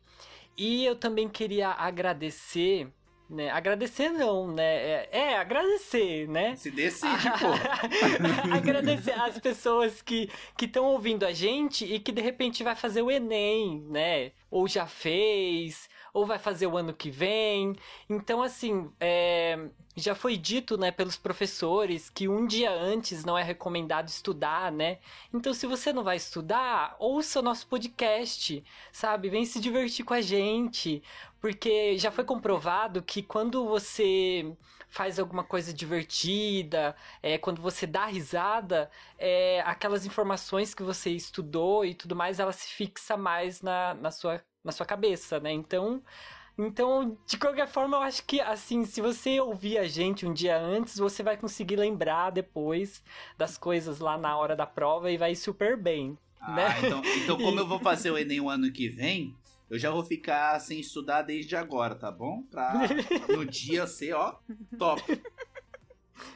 [0.56, 2.90] E eu também queria agradecer
[3.30, 3.48] né?
[3.48, 4.64] Agradecer não, né?
[4.64, 6.56] É, é agradecer, né?
[6.56, 7.46] Se decide, pô.
[8.52, 10.28] agradecer as pessoas que
[10.60, 14.32] estão ouvindo a gente e que de repente vai fazer o Enem, né?
[14.50, 17.76] Ou já fez, ou vai fazer o ano que vem.
[18.08, 23.42] Então, assim, é, já foi dito, né, pelos professores que um dia antes não é
[23.42, 24.98] recomendado estudar, né?
[25.32, 29.28] Então, se você não vai estudar, ouça o nosso podcast, sabe?
[29.28, 31.02] Vem se divertir com a gente,
[31.40, 34.56] porque já foi comprovado que quando você
[34.90, 41.84] faz alguma coisa divertida, é, quando você dá risada, é, aquelas informações que você estudou
[41.84, 45.52] e tudo mais, ela se fixa mais na, na sua na sua cabeça, né?
[45.52, 46.02] Então,
[46.58, 50.58] então, de qualquer forma, eu acho que assim, se você ouvir a gente um dia
[50.58, 53.02] antes, você vai conseguir lembrar depois
[53.38, 56.18] das coisas lá na hora da prova e vai super bem.
[56.40, 56.74] Ah, né?
[56.84, 59.34] então, então como eu vou fazer o Enem o ano que vem,
[59.70, 62.42] eu já vou ficar sem estudar desde agora, tá bom?
[62.50, 62.74] Pra
[63.28, 64.36] no dia ser, ó,
[64.78, 65.02] top.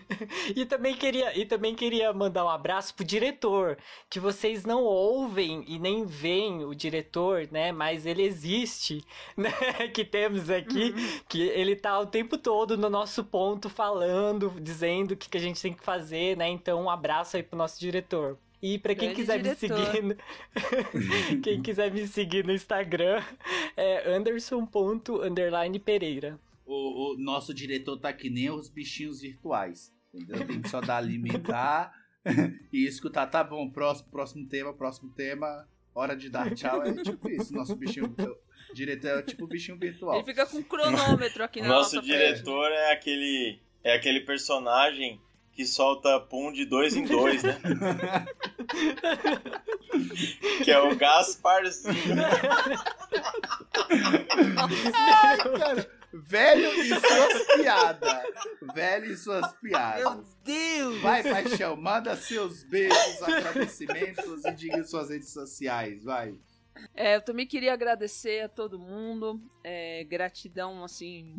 [0.55, 3.76] e também queria e também queria mandar um abraço pro diretor,
[4.09, 7.72] que vocês não ouvem e nem veem o diretor, né?
[7.72, 9.05] Mas ele existe,
[9.37, 9.51] né?
[9.93, 11.20] Que temos aqui, uhum.
[11.28, 15.41] que ele tá o tempo todo no nosso ponto falando, dizendo o que, que a
[15.41, 16.49] gente tem que fazer, né?
[16.49, 18.39] Então, um abraço aí pro nosso diretor.
[18.62, 19.76] E para quem quiser diretor.
[19.76, 20.16] me seguir,
[21.43, 23.22] quem quiser me seguir no Instagram
[23.76, 29.93] é anderson.pereira o, o, nosso diretor tá que nem os bichinhos virtuais.
[30.12, 30.47] Entendeu?
[30.47, 31.93] Tem que só dar alimentar
[32.73, 33.27] e escutar.
[33.27, 35.69] Tá bom, próximo, próximo tema, próximo tema.
[35.95, 36.83] Hora de dar tchau.
[36.83, 37.55] É tipo isso.
[37.55, 38.15] Nosso bichinho.
[38.75, 40.17] diretor é tipo bichinho virtual.
[40.17, 43.61] Ele fica com um cronômetro aqui na Nosso diretor é aquele.
[43.83, 45.21] É aquele personagem
[45.53, 47.61] que solta pum de dois em dois, né?
[50.65, 51.95] que é o Gasparzinho.
[54.95, 56.04] Ai, cara.
[56.23, 58.23] Velho e suas piadas.
[58.75, 60.37] Velho e suas piadas.
[60.45, 61.01] Deus!
[61.01, 66.39] Vai, paixão, manda seus beijos, agradecimentos e diga suas redes sociais, vai.
[66.95, 69.41] É, eu também queria agradecer a todo mundo.
[69.65, 71.35] é, gratidão, assim,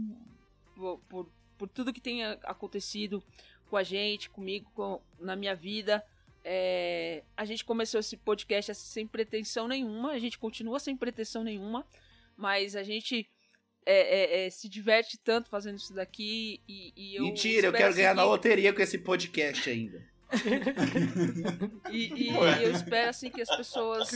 [0.75, 3.23] por, por, por tudo que tem acontecido
[3.69, 6.03] com a gente, comigo, com- na minha vida.
[6.43, 11.85] É, a gente começou esse podcast sem pretensão nenhuma, a gente continua sem pretensão nenhuma,
[12.37, 13.27] mas a gente
[13.85, 17.77] é, é, é, se diverte tanto fazendo isso daqui e, e eu Mentira, eu espero,
[17.77, 20.03] quero assim, ganhar na que- loteria com esse podcast ainda.
[21.91, 24.09] E, e- e eu espero assim que as pessoas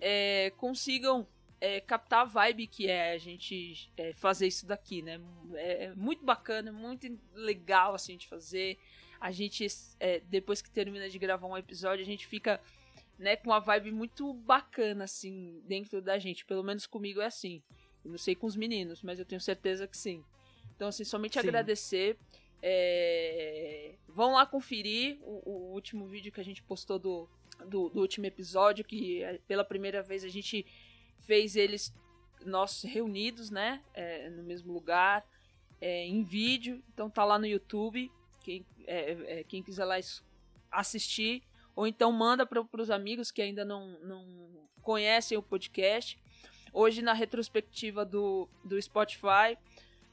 [0.00, 1.26] é, consigam
[1.60, 5.20] é, captar a vibe que é a gente é, fazer isso daqui, né?
[5.54, 8.78] É, é muito bacana, muito legal assim de fazer.
[9.20, 9.66] A gente,
[10.00, 12.60] é, depois que termina de gravar um episódio, a gente fica
[13.18, 16.44] né, com uma vibe muito bacana assim dentro da gente.
[16.44, 17.62] Pelo menos comigo é assim.
[18.04, 20.22] Eu não sei com os meninos, mas eu tenho certeza que sim.
[20.76, 21.40] Então, assim, somente Sim.
[21.40, 22.18] agradecer.
[22.62, 27.28] É, Vão lá conferir o, o último vídeo que a gente postou do,
[27.66, 30.64] do, do último episódio, que é, pela primeira vez a gente
[31.20, 31.92] fez eles
[32.44, 33.82] nós reunidos, né?
[33.94, 35.26] é, no mesmo lugar,
[35.80, 36.82] é, em vídeo.
[36.92, 38.10] Então tá lá no YouTube.
[38.40, 39.96] Quem, é, é, quem quiser lá
[40.70, 41.42] assistir.
[41.74, 44.24] Ou então manda para os amigos que ainda não, não
[44.82, 46.18] conhecem o podcast.
[46.76, 49.56] Hoje, na retrospectiva do, do Spotify,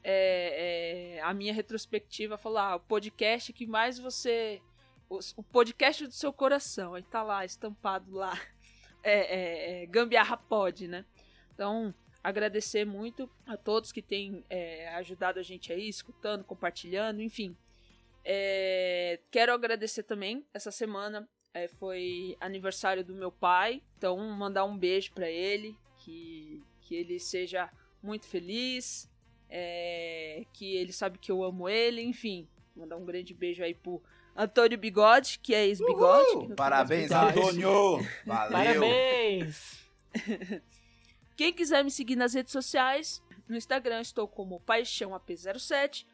[0.04, 4.62] é, é, a minha retrospectiva falou: ah, o podcast que mais você.
[5.10, 6.94] O, o podcast do seu coração.
[6.94, 8.32] Aí tá lá, estampado lá.
[9.04, 11.04] É, é, é, Gambiarra Pod, né?
[11.52, 11.92] Então,
[12.22, 17.56] agradecer muito a todos que têm é, ajudado a gente aí, escutando, compartilhando, enfim.
[19.28, 21.28] Quero agradecer também, essa semana
[21.80, 27.70] foi aniversário do meu pai, então mandar um beijo pra ele, que, que ele seja
[28.02, 29.08] muito feliz,
[29.48, 34.02] é, que ele sabe que eu amo ele, enfim, mandar um grande beijo aí pro
[34.36, 36.54] Antônio Bigode, que é ex-bigode.
[36.56, 37.10] Parabéns.
[37.12, 37.98] Antônio!
[38.26, 38.80] Valeu!
[38.80, 39.86] Parabéns!
[41.36, 46.06] Quem quiser me seguir nas redes sociais, no Instagram estou como Paixão AP07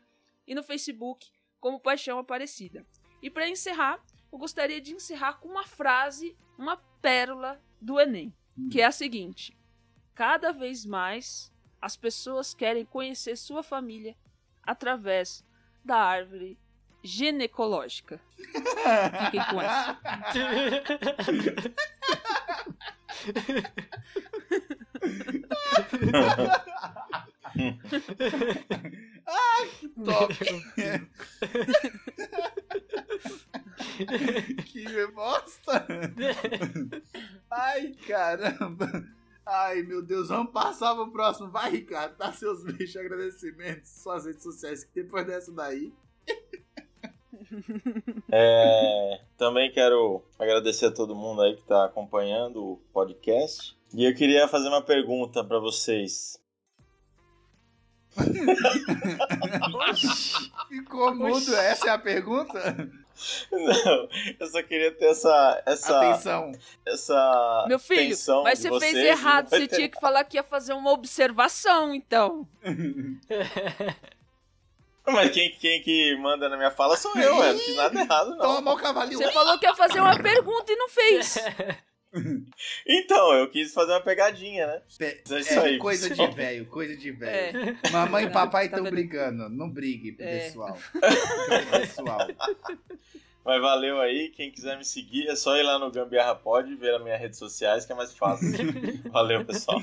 [0.47, 1.29] e no Facebook
[1.61, 2.87] como Paixão Aparecida.
[3.23, 8.33] E para encerrar, eu gostaria de encerrar com uma frase, uma pérola do Enem,
[8.71, 9.58] que é a seguinte:
[10.19, 14.17] Cada vez mais as pessoas querem conhecer sua família
[14.65, 15.45] através
[15.85, 16.59] da árvore
[17.05, 18.21] ginecológica.
[18.37, 19.97] Fiquem com essa.
[30.05, 30.35] Top!
[34.67, 35.87] que bosta!
[37.49, 39.07] Ai, caramba!
[39.51, 41.49] Ai, meu Deus, vamos passar pro próximo.
[41.49, 45.91] Vai, Ricardo, dá seus beijos, agradecimentos, suas redes sociais, que depois dessa daí.
[48.31, 53.75] É, também quero agradecer a todo mundo aí que está acompanhando o podcast.
[53.95, 56.39] E eu queria fazer uma pergunta para vocês.
[60.69, 62.91] Ficou mudo, essa é a pergunta?
[63.51, 64.09] Não,
[64.39, 66.53] eu só queria ter essa essa Atenção!
[66.87, 69.45] essa Meu filho, mas você fez vocês, errado.
[69.45, 72.47] não vai Você ter tinha que falar que ia fazer uma observação, então.
[75.11, 77.53] Mas quem, quem que manda na minha fala sou eu, ué.
[77.55, 78.39] Não fiz nada errado, não.
[78.57, 79.17] Toma o cavalinho!
[79.19, 81.39] Você falou que ia fazer uma pergunta e não fez.
[82.87, 84.83] Então, eu quis fazer uma pegadinha, né?
[84.99, 87.13] Pe- É isso aí, coisa de velho, coisa de É.
[87.13, 87.79] velho.
[87.93, 88.93] Mamãe e papai Tá estão vendo?
[88.95, 89.49] brigando.
[89.49, 90.39] Não brigue, É.
[90.49, 90.77] pessoal.
[91.71, 92.29] Pessoal.
[93.45, 94.29] Mas valeu aí.
[94.31, 97.39] Quem quiser me seguir, é só ir lá no Gambiarra Pod ver as minhas redes
[97.39, 98.49] sociais, que é mais fácil.
[99.11, 99.81] valeu, pessoal.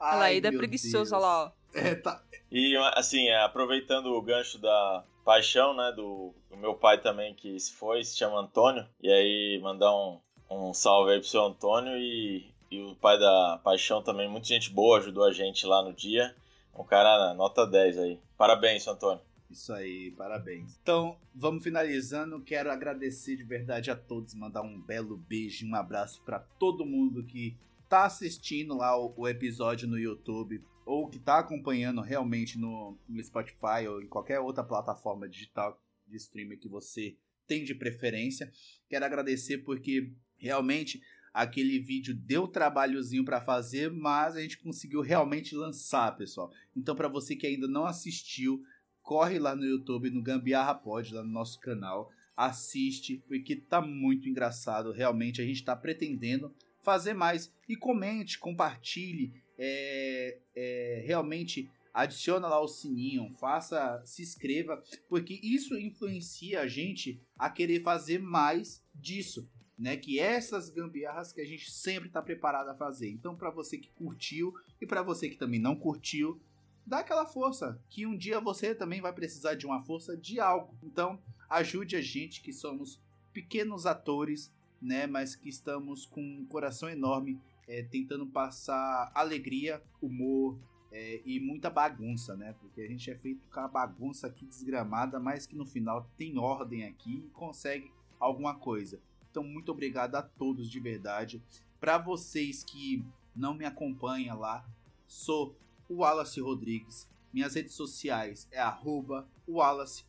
[0.00, 1.12] Ai, ainda é Deus.
[1.12, 1.50] olha lá, ó.
[1.74, 2.22] É, tá.
[2.50, 7.58] E assim, é, aproveitando o gancho da paixão, né, do, do meu pai também que
[7.58, 10.20] se foi, se chama Antônio, e aí mandar um,
[10.52, 14.70] um salve aí pro seu Antônio e, e o pai da paixão também, muita gente
[14.70, 16.34] boa, ajudou a gente lá no dia,
[16.74, 18.18] um cara nota 10 aí.
[18.36, 19.22] Parabéns, seu Antônio.
[19.50, 20.78] Isso aí, parabéns.
[20.82, 22.40] Então, vamos finalizando.
[22.40, 27.22] Quero agradecer de verdade a todos, mandar um belo beijo um abraço para todo mundo
[27.24, 32.98] que tá assistindo lá o, o episódio no YouTube ou que tá acompanhando realmente no,
[33.06, 37.14] no Spotify ou em qualquer outra plataforma digital de streaming que você
[37.46, 38.50] tem de preferência.
[38.88, 40.10] Quero agradecer porque
[40.42, 46.52] realmente aquele vídeo deu trabalhozinho para fazer, mas a gente conseguiu realmente lançar, pessoal.
[46.76, 48.62] Então, para você que ainda não assistiu,
[49.02, 54.28] corre lá no YouTube, no Gambiarra Pod, lá no nosso canal, assiste, porque tá muito
[54.28, 57.52] engraçado, realmente a gente tá pretendendo fazer mais.
[57.68, 65.78] E comente, compartilhe, é, é, realmente adiciona lá o sininho, faça, se inscreva, porque isso
[65.78, 69.48] influencia a gente a querer fazer mais disso,
[69.82, 69.96] né?
[69.96, 73.10] Que essas gambiarras que a gente sempre está preparado a fazer.
[73.10, 76.40] Então, para você que curtiu e para você que também não curtiu,
[76.86, 80.72] dá aquela força, que um dia você também vai precisar de uma força de algo.
[80.84, 81.18] Então,
[81.50, 83.00] ajude a gente que somos
[83.32, 90.56] pequenos atores, né, mas que estamos com um coração enorme, é, tentando passar alegria, humor
[90.92, 92.54] é, e muita bagunça, né?
[92.60, 96.38] Porque a gente é feito com a bagunça aqui desgramada, mas que no final tem
[96.38, 99.00] ordem aqui e consegue alguma coisa.
[99.32, 101.42] Então, muito obrigado a todos de verdade.
[101.80, 103.02] Para vocês que
[103.34, 104.62] não me acompanham lá,
[105.06, 105.56] sou
[105.88, 107.08] o Wallace Rodrigues.
[107.32, 110.04] Minhas redes sociais é arroba Wallace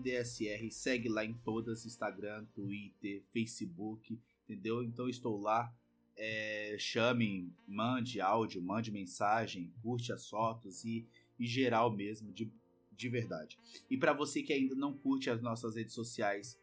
[0.00, 0.70] DSR.
[0.70, 4.84] Segue lá em todas: Instagram, Twitter, Facebook, entendeu?
[4.84, 5.74] Então estou lá.
[6.16, 11.08] É, chame, mande áudio, mande mensagem, curte as fotos e,
[11.38, 12.52] e geral mesmo, de,
[12.92, 13.58] de verdade.
[13.90, 16.60] E para você que ainda não curte as nossas redes sociais,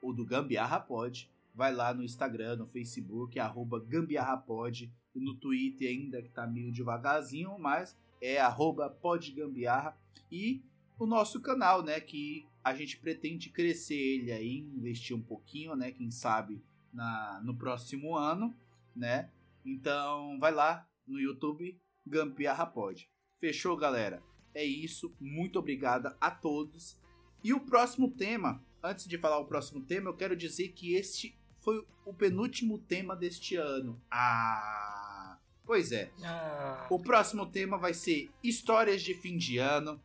[0.00, 1.28] o do Gambiarra Pod,
[1.60, 6.72] vai lá no Instagram, no Facebook, arroba GambiarraPod, e no Twitter ainda que tá meio
[6.72, 9.94] devagarzinho, mas é arroba podgambiarra
[10.32, 10.62] e
[10.98, 15.92] o nosso canal, né, que a gente pretende crescer ele aí, investir um pouquinho, né,
[15.92, 16.62] quem sabe
[16.94, 18.56] na, no próximo ano,
[18.96, 19.28] né?
[19.62, 23.06] Então vai lá no YouTube Gambiarra Pod.
[23.38, 24.22] Fechou, galera?
[24.54, 25.14] É isso.
[25.20, 26.98] Muito obrigada a todos.
[27.44, 31.38] E o próximo tema, antes de falar o próximo tema, eu quero dizer que este
[31.60, 34.00] foi o penúltimo tema deste ano.
[34.10, 35.38] Ah,
[35.70, 36.10] Pois é.
[36.24, 36.88] Ah.
[36.90, 40.02] O próximo tema vai ser histórias de fim de ano.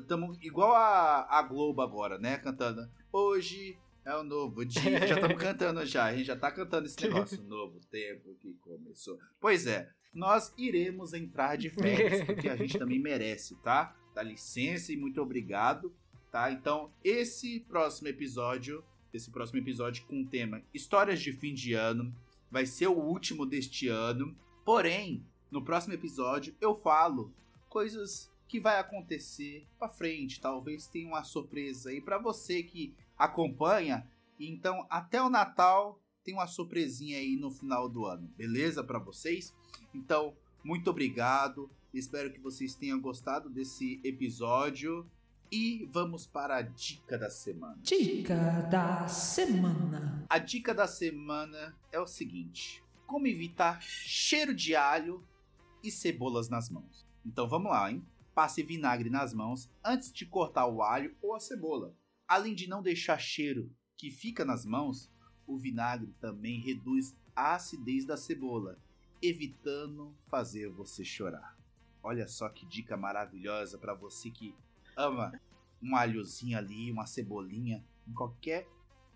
[0.00, 2.38] Estamos igual a, a Globo agora, né?
[2.38, 2.88] Cantando.
[3.12, 3.76] Hoje
[4.06, 5.06] é um novo dia.
[5.06, 6.06] Já estamos cantando já.
[6.06, 7.40] A gente já está cantando esse negócio.
[7.44, 9.18] Novo tempo que começou.
[9.38, 9.90] Pois é.
[10.14, 13.94] Nós iremos entrar de férias, porque a gente também merece, tá?
[14.14, 15.94] Dá licença e muito obrigado,
[16.30, 16.50] tá?
[16.50, 18.82] Então, esse próximo episódio,
[19.12, 22.14] esse próximo episódio com o tema Histórias de Fim de Ano,
[22.50, 24.36] vai ser o último deste ano.
[24.64, 27.32] Porém, no próximo episódio eu falo
[27.68, 34.06] coisas que vai acontecer para frente, talvez tenha uma surpresa aí para você que acompanha.
[34.38, 39.54] Então, até o Natal tem uma surpresinha aí no final do ano, beleza para vocês?
[39.94, 41.70] Então, muito obrigado.
[41.92, 45.10] Espero que vocês tenham gostado desse episódio
[45.52, 47.76] e vamos para a dica da semana.
[47.82, 50.24] Dica da semana.
[50.26, 55.22] A dica da semana é o seguinte: como evitar cheiro de alho
[55.84, 57.06] e cebolas nas mãos.
[57.26, 58.02] Então vamos lá, hein?
[58.34, 61.94] Passe vinagre nas mãos antes de cortar o alho ou a cebola.
[62.26, 65.12] Além de não deixar cheiro que fica nas mãos,
[65.46, 68.78] o vinagre também reduz a acidez da cebola,
[69.20, 71.58] evitando fazer você chorar.
[72.02, 74.54] Olha só que dica maravilhosa para você que
[74.96, 75.32] ama
[75.82, 78.68] um alhozinho ali, uma cebolinha em qualquer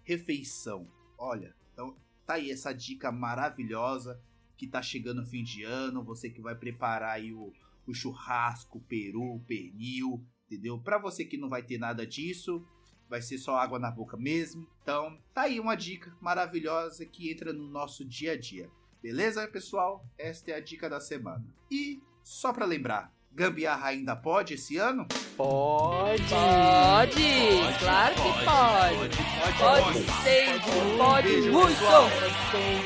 [0.05, 0.87] refeição.
[1.18, 1.97] Olha, então
[2.27, 4.20] Tá aí essa dica maravilhosa
[4.57, 7.53] que tá chegando o fim de ano, você que vai preparar aí o,
[7.87, 10.79] o churrasco, o peru, o pernil, entendeu?
[10.79, 12.66] Para você que não vai ter nada disso,
[13.09, 14.66] vai ser só água na boca mesmo.
[14.83, 18.68] Então, tá aí uma dica maravilhosa que entra no nosso dia a dia.
[19.01, 20.05] Beleza, pessoal?
[20.18, 21.47] Esta é a dica da semana.
[21.70, 25.07] E só para lembrar, Gambiarra ainda pode esse ano?
[25.37, 26.22] Pode!
[26.22, 27.12] Pode!
[27.12, 28.97] pode claro que pode!
[28.97, 29.16] Pode,
[29.59, 31.80] pode, pode, pode, pode, muito!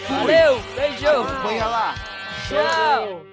[0.09, 1.07] Valeu, beijo!
[1.07, 1.95] Acompanha lá!
[2.49, 3.30] Tchau!